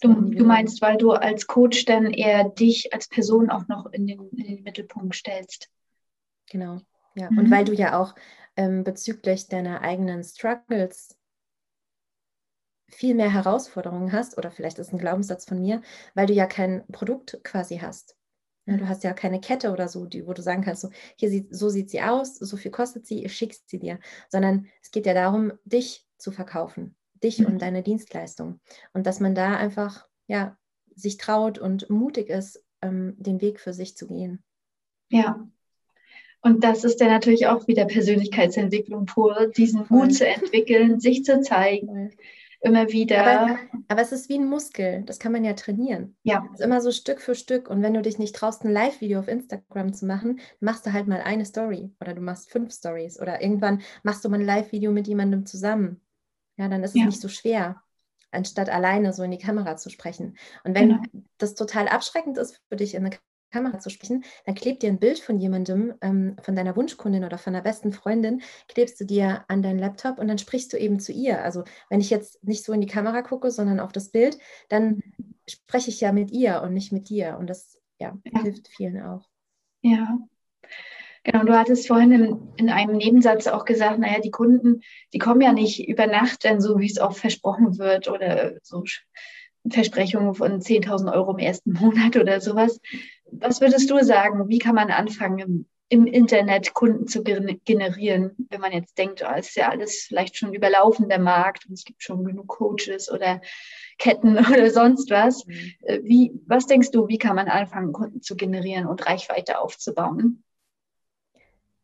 Du, 0.01 0.13
du, 0.13 0.45
meinst, 0.45 0.81
weil 0.81 0.97
du 0.97 1.11
als 1.11 1.45
Coach 1.45 1.85
dann 1.85 2.05
eher 2.05 2.45
dich 2.45 2.93
als 2.93 3.07
Person 3.07 3.49
auch 3.49 3.67
noch 3.67 3.87
in 3.87 4.07
den, 4.07 4.29
in 4.29 4.47
den 4.47 4.63
Mittelpunkt 4.63 5.13
stellst. 5.13 5.69
Genau, 6.49 6.81
ja. 7.15 7.29
Mhm. 7.29 7.37
Und 7.37 7.51
weil 7.51 7.65
du 7.65 7.73
ja 7.73 7.99
auch 7.99 8.15
ähm, 8.55 8.83
bezüglich 8.83 9.47
deiner 9.47 9.81
eigenen 9.81 10.23
Struggles 10.23 11.16
viel 12.89 13.15
mehr 13.15 13.31
Herausforderungen 13.31 14.11
hast, 14.11 14.37
oder 14.37 14.51
vielleicht 14.51 14.79
ist 14.79 14.93
ein 14.93 14.99
Glaubenssatz 14.99 15.45
von 15.45 15.59
mir, 15.59 15.81
weil 16.13 16.27
du 16.27 16.33
ja 16.33 16.45
kein 16.45 16.85
Produkt 16.91 17.39
quasi 17.43 17.77
hast. 17.77 18.15
Ja, 18.65 18.75
du 18.75 18.87
hast 18.87 19.03
ja 19.03 19.13
keine 19.13 19.39
Kette 19.39 19.71
oder 19.71 19.87
so, 19.87 20.05
die, 20.05 20.27
wo 20.27 20.33
du 20.33 20.41
sagen 20.41 20.61
kannst, 20.61 20.81
so, 20.81 20.89
hier 21.15 21.29
sieht, 21.29 21.55
so 21.55 21.69
sieht 21.69 21.89
sie 21.89 22.01
aus, 22.01 22.35
so 22.35 22.57
viel 22.57 22.71
kostet 22.71 23.05
sie, 23.05 23.23
ich 23.23 23.35
schicke 23.35 23.55
sie 23.65 23.79
dir. 23.79 23.99
Sondern 24.29 24.67
es 24.81 24.91
geht 24.91 25.05
ja 25.05 25.13
darum, 25.13 25.53
dich 25.63 26.05
zu 26.17 26.31
verkaufen, 26.31 26.95
dich 27.23 27.39
mhm. 27.39 27.45
und 27.47 27.61
deine 27.61 27.81
Dienstleistung. 27.81 28.59
Und 28.93 29.07
dass 29.07 29.19
man 29.19 29.35
da 29.35 29.55
einfach 29.55 30.05
ja, 30.27 30.57
sich 30.95 31.17
traut 31.17 31.59
und 31.59 31.89
mutig 31.89 32.29
ist, 32.29 32.63
ähm, 32.81 33.15
den 33.17 33.41
Weg 33.41 33.59
für 33.59 33.73
sich 33.73 33.95
zu 33.95 34.07
gehen. 34.07 34.43
Ja. 35.09 35.47
Und 36.41 36.63
das 36.63 36.83
ist 36.83 37.01
dann 37.01 37.09
natürlich 37.09 37.47
auch 37.47 37.67
wieder 37.67 37.85
Persönlichkeitsentwicklung 37.85 39.05
pur, 39.05 39.47
diesen. 39.55 39.85
Mut 39.89 40.13
zu 40.13 40.27
entwickeln, 40.27 40.99
sich 40.99 41.23
zu 41.23 41.41
zeigen. 41.41 42.11
Immer 42.61 42.89
wieder. 42.89 43.25
Aber, 43.25 43.59
aber, 43.87 44.01
es 44.01 44.11
ist 44.11 44.29
wie 44.29 44.37
ein 44.37 44.49
Muskel, 44.49 45.03
das 45.03 45.19
kann 45.19 45.31
man 45.31 45.43
ja 45.43 45.53
trainieren. 45.53 46.15
Ja. 46.23 46.43
Es 46.53 46.59
ist 46.59 46.65
immer 46.65 46.81
so 46.81 46.91
Stück 46.91 47.21
für 47.21 47.35
Stück. 47.35 47.69
Und 47.69 47.81
wenn 47.83 47.93
du 47.93 48.01
dich 48.01 48.17
nicht 48.17 48.35
traust, 48.35 48.63
ein 48.63 48.71
Live-Video 48.71 49.19
auf 49.19 49.27
Instagram 49.27 49.93
zu 49.93 50.05
machen, 50.05 50.39
machst 50.59 50.85
du 50.85 50.93
halt 50.93 51.07
mal 51.07 51.21
eine 51.21 51.45
Story 51.45 51.93
oder 52.01 52.13
du 52.13 52.21
machst 52.21 52.49
fünf 52.49 52.73
Stories 52.73 53.19
oder 53.19 53.41
irgendwann 53.41 53.81
machst 54.03 54.25
du 54.25 54.29
mal 54.29 54.39
ein 54.39 54.45
Live-Video 54.45 54.91
mit 54.91 55.07
jemandem 55.07 55.45
zusammen. 55.45 56.01
Ja, 56.57 56.67
dann 56.67 56.83
ist 56.83 56.91
es 56.91 56.99
ja. 56.99 57.05
nicht 57.05 57.21
so 57.21 57.29
schwer, 57.29 57.83
anstatt 58.31 58.69
alleine 58.69 59.13
so 59.13 59.23
in 59.23 59.31
die 59.31 59.37
Kamera 59.37 59.77
zu 59.77 59.89
sprechen. 59.89 60.37
Und 60.63 60.75
wenn 60.75 60.89
genau. 60.89 61.25
das 61.37 61.53
total 61.53 61.87
abschreckend 61.87 62.37
ist 62.37 62.59
für 62.69 62.75
dich, 62.75 62.95
in 62.95 63.05
eine 63.05 63.15
Kamera 63.51 63.79
zu 63.79 63.89
sprechen, 63.89 64.23
dann 64.45 64.55
klebt 64.55 64.83
dir 64.83 64.89
ein 64.89 64.99
Bild 64.99 65.19
von 65.19 65.39
jemandem, 65.39 65.93
ähm, 66.01 66.35
von 66.41 66.55
deiner 66.55 66.75
Wunschkundin 66.75 67.23
oder 67.23 67.37
von 67.37 67.53
der 67.53 67.61
besten 67.61 67.91
Freundin, 67.93 68.41
klebst 68.67 68.99
du 68.99 69.05
dir 69.05 69.45
an 69.47 69.61
deinen 69.61 69.79
Laptop 69.79 70.19
und 70.19 70.27
dann 70.27 70.37
sprichst 70.37 70.73
du 70.73 70.77
eben 70.77 70.99
zu 70.99 71.11
ihr. 71.11 71.43
Also 71.43 71.63
wenn 71.89 72.01
ich 72.01 72.09
jetzt 72.09 72.43
nicht 72.43 72.63
so 72.63 72.73
in 72.73 72.81
die 72.81 72.87
Kamera 72.87 73.21
gucke, 73.21 73.51
sondern 73.51 73.79
auf 73.79 73.91
das 73.91 74.09
Bild, 74.09 74.37
dann 74.69 75.01
spreche 75.47 75.89
ich 75.89 76.01
ja 76.01 76.11
mit 76.11 76.31
ihr 76.31 76.61
und 76.61 76.73
nicht 76.73 76.91
mit 76.91 77.09
dir. 77.09 77.37
Und 77.39 77.49
das 77.49 77.79
ja, 77.99 78.17
ja. 78.23 78.41
hilft 78.41 78.67
vielen 78.67 79.01
auch. 79.01 79.27
Ja. 79.81 80.17
Genau, 81.23 81.43
du 81.43 81.57
hattest 81.57 81.87
vorhin 81.87 82.11
in, 82.11 82.53
in, 82.55 82.69
einem 82.69 82.95
Nebensatz 82.95 83.47
auch 83.47 83.65
gesagt, 83.65 83.99
naja, 83.99 84.21
die 84.21 84.31
Kunden, 84.31 84.81
die 85.13 85.17
kommen 85.17 85.41
ja 85.41 85.51
nicht 85.51 85.85
über 85.85 86.07
Nacht, 86.07 86.45
dann 86.45 86.61
so 86.61 86.79
wie 86.79 86.85
es 86.85 86.99
auch 86.99 87.17
versprochen 87.17 87.77
wird 87.77 88.07
oder 88.07 88.53
so 88.61 88.83
Versprechungen 89.69 90.33
von 90.35 90.61
10.000 90.61 91.13
Euro 91.13 91.31
im 91.31 91.39
ersten 91.39 91.73
Monat 91.79 92.15
oder 92.15 92.39
sowas, 92.39 92.79
was 93.31 93.61
würdest 93.61 93.89
du 93.89 94.03
sagen? 94.03 94.47
Wie 94.47 94.59
kann 94.59 94.75
man 94.75 94.91
anfangen, 94.91 95.39
im, 95.39 95.65
im 95.89 96.05
Internet 96.05 96.73
Kunden 96.73 97.07
zu 97.07 97.23
generieren, 97.23 98.35
wenn 98.49 98.61
man 98.61 98.73
jetzt 98.73 98.97
denkt, 98.97 99.23
oh, 99.25 99.37
ist 99.37 99.55
ja 99.55 99.69
alles 99.69 100.05
vielleicht 100.07 100.37
schon 100.37 100.53
überlaufen, 100.53 101.07
der 101.07 101.19
Markt 101.19 101.65
und 101.67 101.73
es 101.73 101.85
gibt 101.85 102.03
schon 102.03 102.25
genug 102.25 102.47
Coaches 102.47 103.09
oder 103.11 103.41
Ketten 103.97 104.37
oder 104.53 104.69
sonst 104.69 105.09
was. 105.09 105.45
Mhm. 105.45 105.73
Äh, 105.81 105.99
wie, 106.03 106.41
was 106.45 106.65
denkst 106.65 106.91
du, 106.91 107.07
wie 107.07 107.17
kann 107.17 107.35
man 107.35 107.47
anfangen, 107.47 107.93
Kunden 107.93 108.21
zu 108.21 108.35
generieren 108.35 108.87
und 108.87 109.05
Reichweite 109.05 109.59
aufzubauen? 109.59 110.43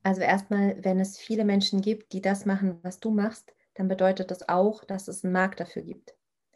Also 0.04 0.22
erstmal, 0.22 0.84
wenn 0.84 1.00
es 1.00 1.18
viele 1.18 1.46
Menschen 1.46 1.82
gibt, 1.82 2.12
die 2.12 2.22
das 2.22 2.46
machen, 2.46 2.80
was 2.84 3.00
du 3.00 3.10
machst, 3.10 3.54
dann 3.76 3.88
bedeutet 3.88 4.32
das 4.32 4.50
auch, 4.50 4.84
dass 4.84 5.08
es 5.08 5.24
einen 5.24 5.34
Markt 5.34 5.62
dafür 5.62 5.82
gibt. 5.82 6.14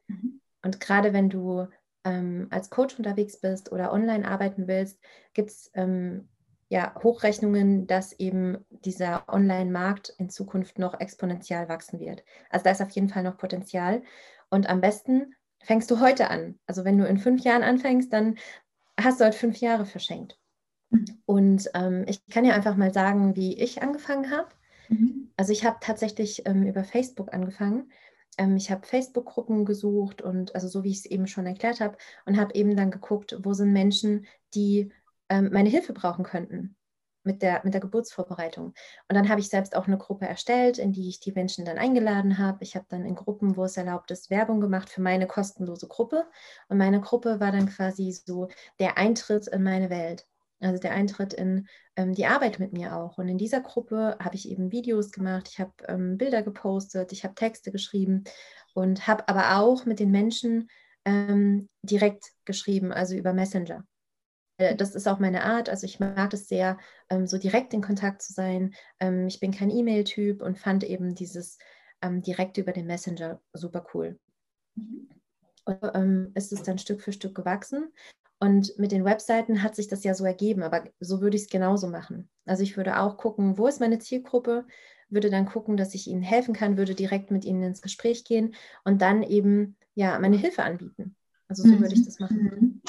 Mhm. 0.08 0.42
Und 0.64 0.82
gerade 0.82 1.14
wenn 1.14 1.30
du 1.30 1.68
ähm, 2.08 2.48
als 2.50 2.70
Coach 2.70 2.98
unterwegs 2.98 3.40
bist 3.40 3.72
oder 3.72 3.92
online 3.92 4.28
arbeiten 4.28 4.68
willst, 4.68 5.00
gibt 5.34 5.50
es 5.50 5.72
ähm, 5.74 6.30
ja, 6.70 6.96
Hochrechnungen, 7.02 7.88
dass 7.88 8.14
eben 8.14 8.66
dieser 8.70 9.28
Online-Markt 9.30 10.14
in 10.18 10.30
Zukunft 10.30 10.80
noch 10.80 11.00
exponentiell 11.00 11.70
wachsen 11.70 12.00
wird. 12.00 12.24
Also 12.50 12.64
da 12.64 12.72
ist 12.72 12.82
auf 12.82 12.90
jeden 12.92 13.10
Fall 13.10 13.24
noch 13.24 13.38
Potenzial. 13.38 14.02
Und 14.50 14.70
am 14.70 14.82
besten 14.82 15.36
fängst 15.64 15.90
du 15.92 16.00
heute 16.00 16.30
an. 16.30 16.60
Also 16.66 16.86
wenn 16.86 16.98
du 16.98 17.06
in 17.06 17.18
fünf 17.18 17.44
Jahren 17.44 17.64
anfängst, 17.64 18.12
dann 18.12 18.38
hast 19.00 19.20
du 19.20 19.26
halt 19.26 19.36
fünf 19.36 19.58
Jahre 19.58 19.86
verschenkt. 19.86 20.38
Mhm. 20.90 21.06
Und 21.26 21.70
ähm, 21.74 22.06
ich 22.08 22.26
kann 22.28 22.46
ja 22.46 22.54
einfach 22.54 22.76
mal 22.76 22.94
sagen, 22.94 23.36
wie 23.36 23.58
ich 23.62 23.82
angefangen 23.82 24.32
habe. 24.32 24.50
Mhm. 24.90 25.30
Also 25.38 25.52
ich 25.52 25.66
habe 25.66 25.78
tatsächlich 25.82 26.46
ähm, 26.46 26.66
über 26.66 26.84
Facebook 26.84 27.34
angefangen 27.34 27.92
ähm, 28.38 28.56
ich 28.58 28.72
habe 28.72 28.86
Facebook-Gruppen 28.86 29.66
gesucht 29.66 30.22
und 30.22 30.56
also 30.56 30.68
so 30.68 30.84
wie 30.84 30.92
ich 30.92 31.00
es 31.00 31.06
eben 31.06 31.28
schon 31.28 31.46
erklärt 31.46 31.82
habe 31.82 31.98
und 32.26 32.38
habe 32.40 32.54
eben 32.56 32.76
dann 32.76 32.92
geguckt, 32.92 33.36
wo 33.44 33.54
sind 33.54 33.74
Menschen, 33.74 34.26
die 34.54 34.92
ähm, 35.30 35.50
meine 35.52 35.70
Hilfe 35.70 35.94
brauchen 35.94 36.24
könnten 36.24 36.76
mit 37.24 37.42
der, 37.42 37.62
mit 37.64 37.74
der 37.74 37.82
Geburtsvorbereitung. 37.82 38.68
Und 38.68 38.76
dann 39.16 39.30
habe 39.30 39.42
ich 39.42 39.50
selbst 39.50 39.76
auch 39.76 39.86
eine 39.86 39.98
Gruppe 39.98 40.26
erstellt, 40.26 40.78
in 40.80 40.94
die 40.94 41.10
ich 41.10 41.20
die 41.20 41.34
Menschen 41.34 41.66
dann 41.66 41.78
eingeladen 41.78 42.38
habe. 42.38 42.64
Ich 42.64 42.76
habe 42.76 42.86
dann 42.90 43.06
in 43.06 43.16
Gruppen, 43.16 43.58
wo 43.58 43.66
es 43.66 43.78
erlaubt 43.78 44.10
ist, 44.12 44.30
Werbung 44.30 44.62
gemacht 44.62 44.90
für 44.90 45.02
meine 45.02 45.28
kostenlose 45.28 45.88
Gruppe. 45.88 46.26
Und 46.70 46.78
meine 46.78 47.02
Gruppe 47.02 47.40
war 47.40 47.52
dann 47.52 47.68
quasi 47.68 48.12
so 48.12 48.48
der 48.80 48.98
Eintritt 48.98 49.48
in 49.48 49.62
meine 49.62 49.90
Welt 49.90 50.26
also 50.60 50.80
der 50.80 50.92
Eintritt 50.92 51.34
in 51.34 51.68
ähm, 51.96 52.14
die 52.14 52.26
Arbeit 52.26 52.60
mit 52.60 52.74
mir 52.74 52.96
auch. 52.96 53.18
Und 53.18 53.28
in 53.28 53.38
dieser 53.38 53.62
Gruppe 53.62 54.18
habe 54.22 54.36
ich 54.36 54.50
eben 54.50 54.72
Videos 54.72 55.12
gemacht, 55.12 55.48
ich 55.52 55.60
habe 55.60 55.74
ähm, 55.88 56.18
Bilder 56.18 56.44
gepostet, 56.44 57.12
ich 57.12 57.24
habe 57.24 57.36
Texte 57.36 57.72
geschrieben 57.72 58.24
und 58.74 59.08
habe 59.08 59.28
aber 59.28 59.58
auch 59.58 59.86
mit 59.86 60.00
den 60.00 60.12
Menschen 60.12 60.70
ähm, 61.06 61.70
direkt 61.84 62.34
geschrieben, 62.46 62.92
also 62.92 63.16
über 63.16 63.34
Messenger. 63.34 63.86
Äh, 64.58 64.76
das 64.76 64.96
ist 64.96 65.08
auch 65.08 65.20
meine 65.20 65.44
Art. 65.44 65.70
Also 65.70 65.86
ich 65.86 66.00
mag 66.00 66.34
es 66.34 66.48
sehr, 66.48 66.78
ähm, 67.10 67.28
so 67.28 67.38
direkt 67.38 67.74
in 67.74 67.82
Kontakt 67.82 68.22
zu 68.22 68.34
sein. 68.34 68.74
Ähm, 69.00 69.28
ich 69.28 69.40
bin 69.40 69.52
kein 69.52 69.70
E-Mail-Typ 69.70 70.42
und 70.42 70.58
fand 70.58 70.84
eben 70.84 71.16
dieses 71.16 71.58
ähm, 72.02 72.22
direkt 72.22 72.58
über 72.58 72.72
den 72.72 72.88
Messenger 72.88 73.42
super 73.54 73.86
cool. 73.94 74.20
Mhm. 74.76 75.10
Und, 75.66 75.92
ähm, 75.94 76.32
ist 76.36 76.54
es 76.54 76.64
dann 76.64 76.78
Stück 76.78 77.02
für 77.02 77.12
Stück 77.12 77.36
gewachsen. 77.36 77.92
Und 78.40 78.78
mit 78.78 78.92
den 78.92 79.04
Webseiten 79.04 79.64
hat 79.64 79.76
sich 79.76 79.88
das 79.88 80.04
ja 80.04 80.14
so 80.14 80.24
ergeben, 80.24 80.62
aber 80.62 80.84
so 81.00 81.22
würde 81.22 81.36
ich 81.36 81.44
es 81.44 81.50
genauso 81.50 81.88
machen. 81.88 82.30
Also 82.46 82.64
ich 82.64 82.78
würde 82.78 83.00
auch 83.00 83.18
gucken, 83.18 83.58
wo 83.58 83.68
ist 83.68 83.80
meine 83.80 83.98
Zielgruppe, 84.00 84.66
würde 85.10 85.30
dann 85.30 85.46
gucken, 85.46 85.78
dass 85.78 85.96
ich 85.96 86.08
ihnen 86.08 86.22
helfen 86.22 86.54
kann, 86.54 86.78
würde 86.78 86.94
direkt 86.94 87.32
mit 87.32 87.46
ihnen 87.46 87.64
ins 87.64 87.82
Gespräch 87.82 88.26
gehen 88.26 88.54
und 88.84 89.02
dann 89.02 89.24
eben 89.24 89.76
ja 89.96 90.20
meine 90.20 90.38
Hilfe 90.38 90.64
anbieten. 90.64 91.16
Also 91.48 91.64
so 91.64 91.70
mhm. 91.70 91.82
würde 91.82 91.96
ich 91.96 92.06
das 92.06 92.20
machen. 92.20 92.44
Mhm. 92.44 92.82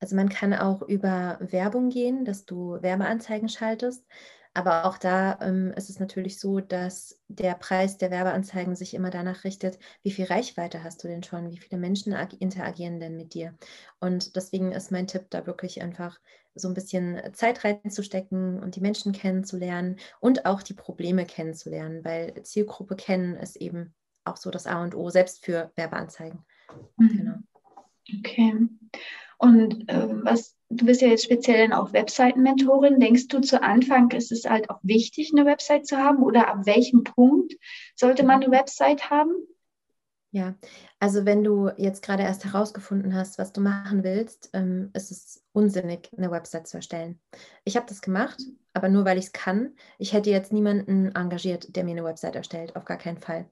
Also 0.00 0.16
man 0.16 0.30
kann 0.30 0.54
auch 0.54 0.82
über 0.82 1.38
Werbung 1.40 1.90
gehen, 1.90 2.24
dass 2.24 2.46
du 2.46 2.80
Werbeanzeigen 2.80 3.48
schaltest. 3.48 4.04
Aber 4.52 4.84
auch 4.84 4.98
da 4.98 5.38
ähm, 5.40 5.72
ist 5.76 5.90
es 5.90 6.00
natürlich 6.00 6.40
so, 6.40 6.60
dass 6.60 7.20
der 7.28 7.54
Preis 7.54 7.98
der 7.98 8.10
Werbeanzeigen 8.10 8.74
sich 8.74 8.94
immer 8.94 9.10
danach 9.10 9.44
richtet, 9.44 9.78
wie 10.02 10.10
viel 10.10 10.24
Reichweite 10.24 10.82
hast 10.82 11.04
du 11.04 11.08
denn 11.08 11.22
schon, 11.22 11.50
wie 11.50 11.58
viele 11.58 11.80
Menschen 11.80 12.12
interagieren 12.12 12.98
denn 12.98 13.16
mit 13.16 13.34
dir. 13.34 13.54
Und 14.00 14.34
deswegen 14.34 14.72
ist 14.72 14.90
mein 14.90 15.06
Tipp 15.06 15.26
da 15.30 15.46
wirklich 15.46 15.82
einfach 15.82 16.18
so 16.56 16.66
ein 16.66 16.74
bisschen 16.74 17.20
Zeit 17.32 17.64
reinzustecken 17.64 18.60
und 18.60 18.74
die 18.74 18.80
Menschen 18.80 19.12
kennenzulernen 19.12 19.96
und 20.18 20.46
auch 20.46 20.62
die 20.62 20.74
Probleme 20.74 21.26
kennenzulernen, 21.26 22.04
weil 22.04 22.42
Zielgruppe 22.42 22.96
kennen 22.96 23.36
ist 23.36 23.56
eben 23.56 23.94
auch 24.24 24.36
so 24.36 24.50
das 24.50 24.66
A 24.66 24.82
und 24.82 24.96
O, 24.96 25.10
selbst 25.10 25.44
für 25.44 25.70
Werbeanzeigen. 25.76 26.44
Mhm. 26.96 27.08
Genau. 27.08 27.34
Okay. 28.18 28.68
Und 29.40 29.88
äh, 29.88 30.06
was 30.22 30.54
du 30.70 30.86
bist 30.86 31.00
ja 31.02 31.08
jetzt 31.08 31.24
speziell 31.24 31.68
dann 31.68 31.78
auch 31.78 31.92
Webseiten-Mentorin. 31.92 33.00
Denkst 33.00 33.28
du 33.28 33.40
zu 33.40 33.62
Anfang 33.62 34.10
ist 34.12 34.32
es 34.32 34.48
halt 34.48 34.70
auch 34.70 34.78
wichtig, 34.82 35.32
eine 35.34 35.44
Website 35.44 35.86
zu 35.86 35.96
haben 35.96 36.22
oder 36.22 36.48
ab 36.48 36.64
welchem 36.64 37.04
Punkt 37.04 37.54
sollte 37.96 38.22
man 38.22 38.42
eine 38.42 38.52
Website 38.52 39.10
haben? 39.10 39.32
Ja, 40.32 40.54
also 41.00 41.24
wenn 41.26 41.42
du 41.42 41.70
jetzt 41.76 42.04
gerade 42.04 42.22
erst 42.22 42.44
herausgefunden 42.44 43.16
hast, 43.16 43.38
was 43.38 43.52
du 43.52 43.60
machen 43.60 44.04
willst, 44.04 44.50
ähm, 44.52 44.90
ist 44.92 45.10
es 45.10 45.42
unsinnig, 45.52 46.08
eine 46.16 46.30
Website 46.30 46.68
zu 46.68 46.76
erstellen. 46.76 47.18
Ich 47.64 47.76
habe 47.76 47.86
das 47.88 48.00
gemacht, 48.00 48.40
aber 48.72 48.88
nur 48.88 49.04
weil 49.04 49.18
ich 49.18 49.26
es 49.26 49.32
kann. 49.32 49.74
Ich 49.98 50.12
hätte 50.12 50.30
jetzt 50.30 50.52
niemanden 50.52 51.08
engagiert, 51.16 51.74
der 51.74 51.82
mir 51.82 51.92
eine 51.92 52.04
Website 52.04 52.36
erstellt, 52.36 52.76
auf 52.76 52.84
gar 52.84 52.98
keinen 52.98 53.18
Fall. 53.18 53.50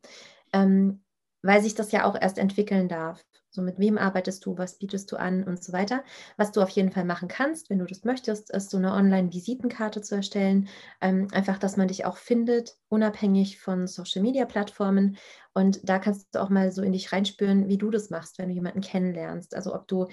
Ähm, 0.53 1.03
weil 1.42 1.62
sich 1.62 1.74
das 1.74 1.92
ja 1.92 2.05
auch 2.05 2.16
erst 2.20 2.38
entwickeln 2.38 2.88
darf. 2.88 3.24
So 3.51 3.62
mit 3.62 3.79
wem 3.79 3.96
arbeitest 3.96 4.44
du, 4.44 4.59
was 4.59 4.79
bietest 4.79 5.11
du 5.11 5.16
an 5.16 5.42
und 5.42 5.64
so 5.64 5.72
weiter. 5.72 6.05
Was 6.37 6.53
du 6.53 6.61
auf 6.61 6.68
jeden 6.68 6.92
Fall 6.92 7.05
machen 7.05 7.29
kannst, 7.29 7.70
wenn 7.70 7.79
du 7.79 7.87
das 7.87 8.05
möchtest, 8.05 8.51
ist 8.51 8.70
so 8.70 8.77
eine 8.77 8.92
Online-Visitenkarte 8.92 10.03
zu 10.03 10.16
erstellen. 10.16 10.68
Ähm, 11.01 11.29
einfach, 11.33 11.59
dass 11.59 11.77
man 11.77 11.88
dich 11.88 12.05
auch 12.05 12.18
findet, 12.18 12.77
unabhängig 12.88 13.59
von 13.59 13.87
Social-Media-Plattformen. 13.87 15.16
Und 15.55 15.81
da 15.88 15.98
kannst 15.98 16.35
du 16.35 16.42
auch 16.42 16.51
mal 16.51 16.70
so 16.72 16.83
in 16.83 16.92
dich 16.92 17.11
reinspüren, 17.12 17.68
wie 17.68 17.79
du 17.79 17.90
das 17.90 18.11
machst, 18.11 18.38
wenn 18.38 18.48
du 18.48 18.55
jemanden 18.55 18.83
kennenlernst. 18.83 19.57
Also 19.57 19.74
ob 19.74 19.88
du 19.88 20.09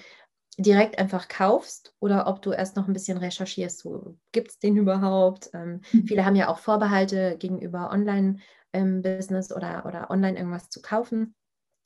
direkt 0.58 0.98
einfach 0.98 1.28
kaufst 1.28 1.94
oder 2.00 2.26
ob 2.26 2.40
du 2.40 2.52
erst 2.52 2.76
noch 2.76 2.88
ein 2.88 2.94
bisschen 2.94 3.18
recherchierst, 3.18 3.80
so 3.80 4.16
gibt 4.32 4.52
es 4.52 4.58
den 4.58 4.76
überhaupt. 4.76 5.50
Ähm, 5.52 5.82
mhm. 5.92 6.06
Viele 6.06 6.24
haben 6.24 6.36
ja 6.36 6.48
auch 6.48 6.58
Vorbehalte 6.58 7.36
gegenüber 7.38 7.90
Online- 7.92 8.40
ähm, 8.76 9.02
Business 9.02 9.52
oder, 9.52 9.84
oder 9.86 10.10
online 10.10 10.36
irgendwas 10.38 10.68
zu 10.68 10.80
kaufen. 10.82 11.34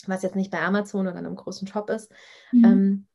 was 0.06 0.22
jetzt 0.22 0.36
nicht 0.36 0.50
bei 0.50 0.60
Amazon 0.60 1.06
oder 1.06 1.16
einem 1.16 1.36
großen 1.36 1.68
Shop 1.68 1.90
ist. 1.90 2.10
Mhm. 2.52 2.64
Ähm, 2.64 3.06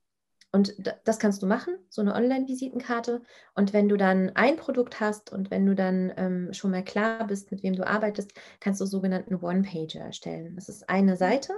und 0.52 0.74
das 1.04 1.20
kannst 1.20 1.42
du 1.42 1.48
machen, 1.48 1.76
so 1.90 2.02
eine 2.02 2.16
Online-Visitenkarte. 2.16 3.22
Und 3.56 3.74
wenn 3.74 3.90
du 3.90 3.98
dann 3.98 4.32
ein 4.36 4.56
Produkt 4.56 5.02
hast 5.02 5.34
und 5.34 5.52
wenn 5.52 5.66
du 5.66 5.76
dann 5.76 6.14
ähm, 6.16 6.54
schon 6.54 6.72
mal 6.72 6.84
klar 6.84 7.28
bist, 7.28 7.52
mit 7.52 7.62
wem 7.62 7.76
du 7.76 7.86
arbeitest, 7.86 8.32
kannst 8.62 8.80
du 8.80 8.86
sogenannten 8.86 9.36
One-Pager 9.36 10.00
erstellen. 10.00 10.56
Das 10.56 10.70
ist 10.70 10.88
eine 10.88 11.18
Seite, 11.18 11.54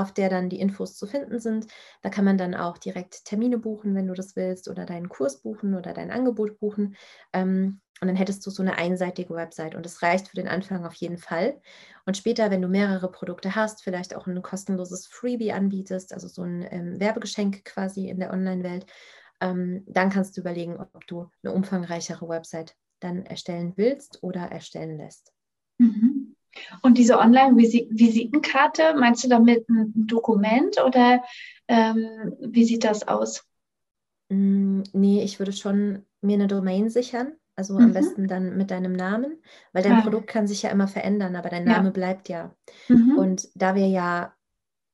auf 0.00 0.12
der 0.12 0.28
dann 0.28 0.48
die 0.48 0.60
Infos 0.60 0.96
zu 0.96 1.06
finden 1.06 1.38
sind. 1.40 1.66
Da 2.02 2.10
kann 2.10 2.24
man 2.24 2.38
dann 2.38 2.54
auch 2.54 2.78
direkt 2.78 3.24
Termine 3.24 3.58
buchen, 3.58 3.94
wenn 3.94 4.06
du 4.06 4.14
das 4.14 4.36
willst, 4.36 4.68
oder 4.68 4.86
deinen 4.86 5.08
Kurs 5.08 5.42
buchen 5.42 5.74
oder 5.74 5.92
dein 5.92 6.10
Angebot 6.10 6.58
buchen. 6.58 6.96
Ähm, 7.32 7.80
und 8.00 8.08
dann 8.08 8.16
hättest 8.16 8.46
du 8.46 8.50
so 8.50 8.62
eine 8.62 8.78
einseitige 8.78 9.34
Website 9.34 9.74
und 9.74 9.84
das 9.84 10.00
reicht 10.02 10.28
für 10.28 10.36
den 10.36 10.48
Anfang 10.48 10.86
auf 10.86 10.94
jeden 10.94 11.18
Fall. 11.18 11.60
Und 12.06 12.16
später, 12.16 12.50
wenn 12.50 12.62
du 12.62 12.68
mehrere 12.68 13.10
Produkte 13.10 13.54
hast, 13.54 13.82
vielleicht 13.82 14.16
auch 14.16 14.26
ein 14.26 14.40
kostenloses 14.42 15.06
Freebie 15.06 15.52
anbietest, 15.52 16.14
also 16.14 16.26
so 16.28 16.42
ein 16.42 16.66
ähm, 16.70 16.98
Werbegeschenk 16.98 17.64
quasi 17.64 18.08
in 18.08 18.18
der 18.18 18.32
Online-Welt, 18.32 18.86
ähm, 19.40 19.84
dann 19.86 20.10
kannst 20.10 20.36
du 20.36 20.40
überlegen, 20.40 20.78
ob 20.78 21.06
du 21.06 21.30
eine 21.42 21.52
umfangreichere 21.52 22.28
Website 22.28 22.76
dann 23.00 23.24
erstellen 23.26 23.74
willst 23.76 24.22
oder 24.22 24.42
erstellen 24.42 24.96
lässt. 24.96 25.32
Mhm. 25.78 26.09
Und 26.82 26.98
diese 26.98 27.18
Online-Visitenkarte, 27.18 28.94
meinst 28.98 29.24
du 29.24 29.28
damit 29.28 29.68
ein 29.68 29.92
Dokument 30.06 30.76
oder 30.84 31.22
ähm, 31.68 32.34
wie 32.40 32.64
sieht 32.64 32.84
das 32.84 33.06
aus? 33.06 33.44
Mm, 34.28 34.82
nee, 34.92 35.22
ich 35.22 35.38
würde 35.38 35.52
schon 35.52 36.06
mir 36.20 36.34
eine 36.34 36.46
Domain 36.46 36.90
sichern 36.90 37.32
also 37.60 37.74
mhm. 37.74 37.84
am 37.84 37.92
besten 37.92 38.26
dann 38.26 38.56
mit 38.56 38.70
deinem 38.70 38.94
Namen, 38.94 39.38
weil 39.72 39.82
dein 39.82 39.98
ah. 39.98 40.00
Produkt 40.00 40.28
kann 40.28 40.46
sich 40.46 40.62
ja 40.62 40.70
immer 40.70 40.88
verändern, 40.88 41.36
aber 41.36 41.50
dein 41.50 41.64
Name 41.64 41.88
ja. 41.88 41.90
bleibt 41.90 42.30
ja. 42.30 42.54
Mhm. 42.88 43.18
Und 43.18 43.48
da 43.54 43.74
wir 43.74 43.86
ja 43.86 44.34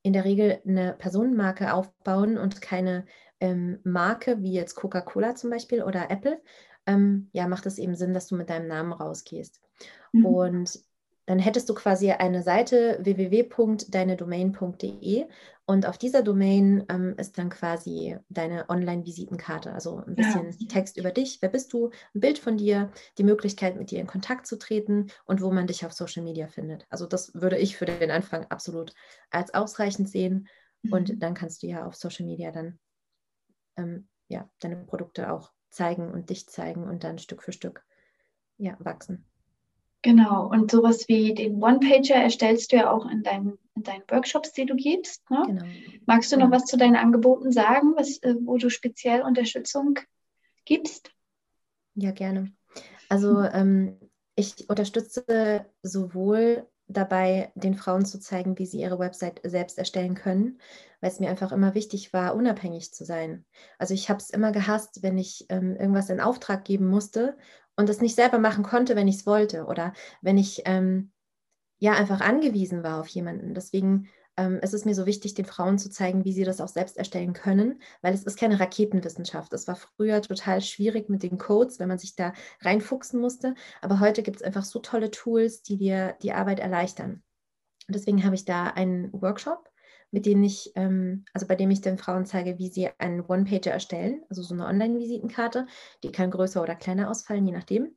in 0.03 0.13
der 0.13 0.25
Regel 0.25 0.61
eine 0.67 0.93
Personenmarke 0.93 1.73
aufbauen 1.73 2.39
und 2.39 2.61
keine 2.61 3.07
ähm, 3.39 3.79
Marke 3.85 4.43
wie 4.43 4.53
jetzt 4.53 4.75
Coca-Cola 4.75 5.37
zum 5.37 5.51
Beispiel 5.51 5.83
oder 5.83 6.11
Apple, 6.11 6.43
ähm, 6.87 7.31
ja, 7.33 7.47
macht 7.47 7.67
es 7.67 7.79
eben 7.79 7.95
Sinn, 7.95 8.15
dass 8.15 8.27
du 8.27 8.37
mit 8.37 8.51
deinem 8.51 8.67
Namen 8.67 8.93
rausgehst. 8.93 9.61
Mhm. 10.13 10.25
Und 10.25 10.81
dann 11.27 11.39
hättest 11.39 11.69
du 11.69 11.75
quasi 11.75 12.13
eine 12.13 12.43
Seite 12.43 12.99
www.deinedomain.de 13.03 15.27
und 15.67 15.87
auf 15.87 15.99
dieser 15.99 16.23
Domain 16.23 16.87
ähm, 16.89 17.15
ist 17.19 17.37
dann 17.39 17.51
quasi 17.51 18.17
deine 18.29 18.71
Online-Visitenkarte, 18.71 19.73
also 19.73 20.05
ein 20.07 20.15
bisschen 20.15 20.57
ja. 20.59 20.69
Text 20.69 20.97
über 20.97 21.11
dich, 21.11 21.43
wer 21.43 21.49
bist 21.49 21.73
du, 21.73 21.91
ein 22.15 22.21
Bild 22.21 22.39
von 22.39 22.57
dir, 22.57 22.93
die 23.19 23.25
Möglichkeit, 23.25 23.75
mit 23.77 23.91
dir 23.91 23.99
in 23.99 24.07
Kontakt 24.07 24.47
zu 24.47 24.57
treten 24.57 25.11
und 25.25 25.43
wo 25.43 25.51
man 25.51 25.67
dich 25.67 25.85
auf 25.85 25.93
Social 25.93 26.23
Media 26.23 26.47
findet. 26.47 26.87
Also 26.89 27.07
das 27.07 27.35
würde 27.35 27.59
ich 27.59 27.77
für 27.77 27.87
den 27.87 28.13
Anfang 28.13 28.47
absolut 28.49 28.95
als 29.31 29.53
ausreichend 29.53 30.09
sehen 30.09 30.47
mhm. 30.83 30.93
und 30.93 31.21
dann 31.23 31.35
kannst 31.35 31.65
du 31.65 31.67
ja 31.67 31.85
auf 31.85 31.97
Social 31.97 32.27
Media 32.27 32.53
dann 32.53 32.79
ähm, 33.77 34.07
ja, 34.29 34.49
deine 34.61 34.77
Produkte 34.77 35.33
auch 35.33 35.51
zeigen 35.71 36.13
und 36.13 36.31
dich 36.31 36.49
zeigen 36.49 36.85
und 36.85 37.03
dann 37.03 37.19
Stück 37.19 37.43
für 37.43 37.53
Stück 37.53 37.85
ja, 38.57 38.77
wachsen. 38.79 39.27
Genau, 40.07 40.47
und 40.47 40.71
sowas 40.71 41.09
wie 41.09 41.35
den 41.35 41.61
One-Pager 41.61 42.15
erstellst 42.15 42.71
du 42.71 42.77
ja 42.77 42.93
auch 42.93 43.11
in 43.11 43.25
deinen, 43.25 43.59
in 43.75 43.83
deinen 43.83 44.05
Workshops, 44.09 44.53
die 44.53 44.65
du 44.65 44.77
gibst. 44.77 45.29
Ne? 45.29 45.43
Genau. 45.47 45.65
Magst 46.07 46.31
du 46.31 46.37
noch 46.37 46.53
was 46.53 46.65
zu 46.67 46.77
deinen 46.77 46.95
Angeboten 46.95 47.51
sagen, 47.51 47.95
was, 47.97 48.19
äh, 48.19 48.37
wo 48.45 48.57
du 48.57 48.71
speziell 48.71 49.23
Unterstützung 49.23 49.99
gibst? 50.65 51.11
Ja, 51.97 52.13
gerne. 52.13 52.53
Also 53.09 53.43
ähm, 53.43 53.99
ich 54.37 54.71
unterstütze 54.71 55.67
sowohl 55.83 56.69
dabei, 56.87 57.51
den 57.57 57.75
Frauen 57.75 58.05
zu 58.05 58.21
zeigen, 58.21 58.61
wie 58.61 58.67
sie 58.67 58.83
ihre 58.83 59.01
Website 59.01 59.41
selbst 59.43 59.77
erstellen 59.77 60.15
können, 60.15 60.61
weil 61.01 61.11
es 61.11 61.19
mir 61.19 61.31
einfach 61.31 61.51
immer 61.51 61.75
wichtig 61.75 62.13
war, 62.13 62.37
unabhängig 62.37 62.95
zu 62.95 63.05
sein. 63.05 63.45
Also 63.77 63.93
ich 63.93 64.09
habe 64.09 64.21
es 64.21 64.31
immer 64.31 64.53
gehasst, 64.53 65.03
wenn 65.03 65.19
ich 65.19 65.47
ähm, 65.49 65.75
irgendwas 65.75 66.11
in 66.11 66.21
Auftrag 66.21 66.65
geben 66.65 66.87
musste 66.87 67.37
und 67.77 67.89
das 67.89 68.01
nicht 68.01 68.15
selber 68.15 68.39
machen 68.39 68.65
konnte, 68.65 68.97
wenn 68.97 69.09
ich 69.09 69.17
es 69.17 69.27
wollte 69.27 69.67
oder 69.67 69.93
wenn 70.23 70.39
ich 70.39 70.63
ähm, 70.65 71.13
ja 71.79 71.93
einfach 71.93 72.21
angewiesen 72.21 72.83
war 72.83 73.01
auf 73.01 73.09
jemanden. 73.09 73.55
Deswegen 73.55 74.09
ähm, 74.37 74.59
ist 74.61 74.75
es 74.75 74.85
mir 74.85 74.95
so 74.95 75.07
wichtig, 75.07 75.35
den 75.35 75.45
Frauen 75.45 75.79
zu 75.79 75.91
zeigen, 75.91 76.25
wie 76.25 76.33
sie 76.33 76.45
das 76.45 76.61
auch 76.61 76.69
selbst 76.69 76.97
erstellen 76.97 77.33
können, 77.33 77.81
weil 78.03 78.15
es 78.15 78.25
ist 78.25 78.39
keine 78.39 78.61
Raketenwissenschaft. 78.61 79.53
Es 79.53 79.67
war 79.67 79.77
früher 79.77 80.21
total 80.23 80.61
schwierig 80.61 81.09
mit 81.09 81.23
den 81.23 81.39
Codes, 81.39 81.79
wenn 81.79 81.89
man 81.89 81.99
sich 81.99 82.17
da 82.17 82.33
reinfuchsen 82.61 83.21
musste. 83.21 83.55
Aber 83.81 84.01
heute 84.01 84.23
gibt 84.23 84.37
es 84.37 84.43
einfach 84.43 84.65
so 84.65 84.79
tolle 84.79 85.11
Tools, 85.11 85.63
die 85.63 85.77
dir 85.77 86.17
die 86.23 86.33
Arbeit 86.33 86.61
erleichtern. 86.61 87.23
Deswegen 87.89 88.25
habe 88.25 88.35
ich 88.35 88.45
da 88.45 88.67
einen 88.67 89.13
Workshop, 89.13 89.71
mit 90.11 90.27
denen 90.27 90.45
ich, 90.45 90.73
ähm, 90.77 91.25
also 91.33 91.47
bei 91.47 91.55
dem 91.57 91.71
ich 91.71 91.81
den 91.81 91.99
Frauen 91.99 92.27
zeige, 92.27 92.59
wie 92.59 92.69
sie 92.69 92.89
einen 92.99 93.21
One-Pager 93.21 93.73
erstellen, 93.73 94.23
also 94.29 94.43
so 94.43 94.55
eine 94.55 94.67
Online-Visitenkarte. 94.67 95.67
Die 96.03 96.13
kann 96.13 96.31
größer 96.31 96.63
oder 96.63 96.75
kleiner 96.75 97.11
ausfallen, 97.11 97.47
je 97.47 97.53
nachdem. 97.53 97.97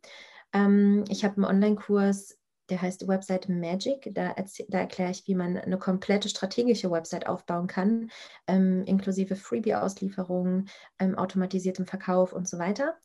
Ähm, 0.53 1.05
ich 1.09 1.23
habe 1.23 1.35
einen 1.35 1.45
Online-Kurs, 1.45 2.37
der 2.69 2.81
heißt 2.81 3.07
Website 3.07 3.49
Magic. 3.49 4.09
Da, 4.13 4.35
da 4.67 4.79
erkläre 4.79 5.11
ich, 5.11 5.27
wie 5.27 5.35
man 5.35 5.57
eine 5.57 5.77
komplette 5.77 6.29
strategische 6.29 6.91
Website 6.91 7.27
aufbauen 7.27 7.67
kann, 7.67 8.09
ähm, 8.47 8.83
inklusive 8.85 9.35
Freebie-Auslieferungen, 9.35 10.69
ähm, 10.99 11.15
automatisiertem 11.15 11.85
Verkauf 11.85 12.33
und 12.33 12.47
so 12.47 12.59
weiter. 12.59 12.95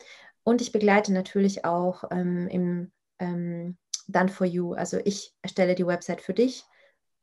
Und 0.42 0.60
ich 0.60 0.72
begleite 0.72 1.12
natürlich 1.12 1.64
auch 1.64 2.04
ähm, 2.10 2.48
im 2.48 2.92
ähm, 3.18 3.78
Done 4.08 4.28
for 4.28 4.46
You. 4.46 4.74
Also 4.74 4.98
ich 5.04 5.34
erstelle 5.42 5.74
die 5.74 5.86
Website 5.86 6.20
für 6.20 6.34
dich 6.34 6.64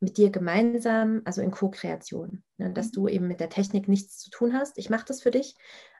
mit 0.01 0.17
dir 0.17 0.31
gemeinsam, 0.31 1.21
also 1.25 1.41
in 1.41 1.51
Co-Kreation, 1.51 2.43
ne, 2.57 2.73
dass 2.73 2.87
mhm. 2.87 2.91
du 2.91 3.07
eben 3.07 3.27
mit 3.27 3.39
der 3.39 3.49
Technik 3.49 3.87
nichts 3.87 4.17
zu 4.17 4.29
tun 4.29 4.53
hast. 4.53 4.77
Ich 4.77 4.89
mache 4.89 5.05
das 5.05 5.21
für 5.21 5.31
dich, 5.31 5.55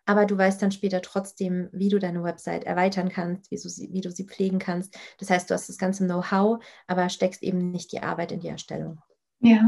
aber 0.06 0.26
du 0.26 0.38
weißt 0.38 0.62
dann 0.62 0.72
später 0.72 1.02
trotzdem, 1.02 1.70
wie 1.72 1.90
du 1.90 2.00
deine 2.00 2.24
Website 2.24 2.64
erweitern 2.64 3.10
kannst, 3.10 3.52
wie 3.52 3.58
du 3.58 3.70
sie, 3.70 3.94
wie 3.94 4.02
du 4.02 4.12
sie 4.12 4.26
pflegen 4.26 4.60
kannst. 4.60 4.98
Das 5.20 5.30
heißt, 5.30 5.50
du 5.50 5.54
hast 5.54 5.70
das 5.70 5.78
ganze 5.78 6.06
Know-how, 6.06 6.64
aber 6.88 7.10
steckst 7.10 7.44
eben 7.44 7.72
nicht 7.72 7.92
die 7.92 8.02
Arbeit 8.02 8.32
in 8.32 8.40
die 8.40 8.50
Erstellung. 8.50 9.00
Ja. 9.40 9.62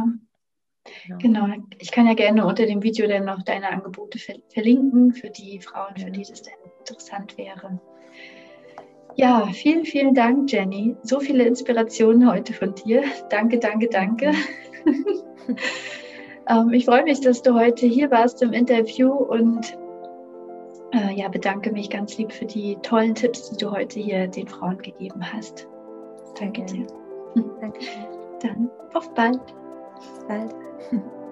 Genau. 1.07 1.17
genau. 1.19 1.63
Ich 1.79 1.91
kann 1.91 2.07
ja 2.07 2.13
gerne 2.13 2.45
unter 2.45 2.65
dem 2.65 2.83
Video 2.83 3.07
dann 3.07 3.25
noch 3.25 3.43
deine 3.43 3.69
Angebote 3.69 4.19
verlinken 4.49 5.13
für 5.13 5.29
die 5.29 5.61
Frauen, 5.61 5.95
für 5.95 6.11
die 6.11 6.23
das 6.23 6.41
dann 6.41 6.55
interessant 6.79 7.37
wäre. 7.37 7.79
Ja, 9.15 9.47
vielen, 9.53 9.85
vielen 9.85 10.15
Dank, 10.15 10.51
Jenny. 10.51 10.95
So 11.03 11.19
viele 11.19 11.45
Inspirationen 11.45 12.29
heute 12.29 12.53
von 12.53 12.73
dir. 12.73 13.03
Danke, 13.29 13.59
danke, 13.59 13.87
danke. 13.87 14.31
ähm, 16.49 16.73
ich 16.73 16.85
freue 16.85 17.03
mich, 17.03 17.21
dass 17.21 17.41
du 17.41 17.53
heute 17.53 17.85
hier 17.85 18.09
warst 18.09 18.41
im 18.41 18.53
Interview 18.53 19.11
und 19.11 19.77
äh, 20.93 21.13
ja, 21.13 21.27
bedanke 21.27 21.71
mich 21.71 21.89
ganz 21.89 22.17
lieb 22.17 22.31
für 22.31 22.45
die 22.45 22.77
tollen 22.81 23.13
Tipps, 23.13 23.51
die 23.51 23.57
du 23.57 23.71
heute 23.71 23.99
hier 23.99 24.27
den 24.27 24.47
Frauen 24.47 24.79
gegeben 24.79 25.21
hast. 25.31 25.67
Danke 26.39 26.63
dir. 26.65 26.87
Danke. 27.61 27.79
Dann 28.41 28.69
auf 28.93 29.13
bald. 29.13 29.39
Bis 29.95 30.25
bald. 30.27 30.55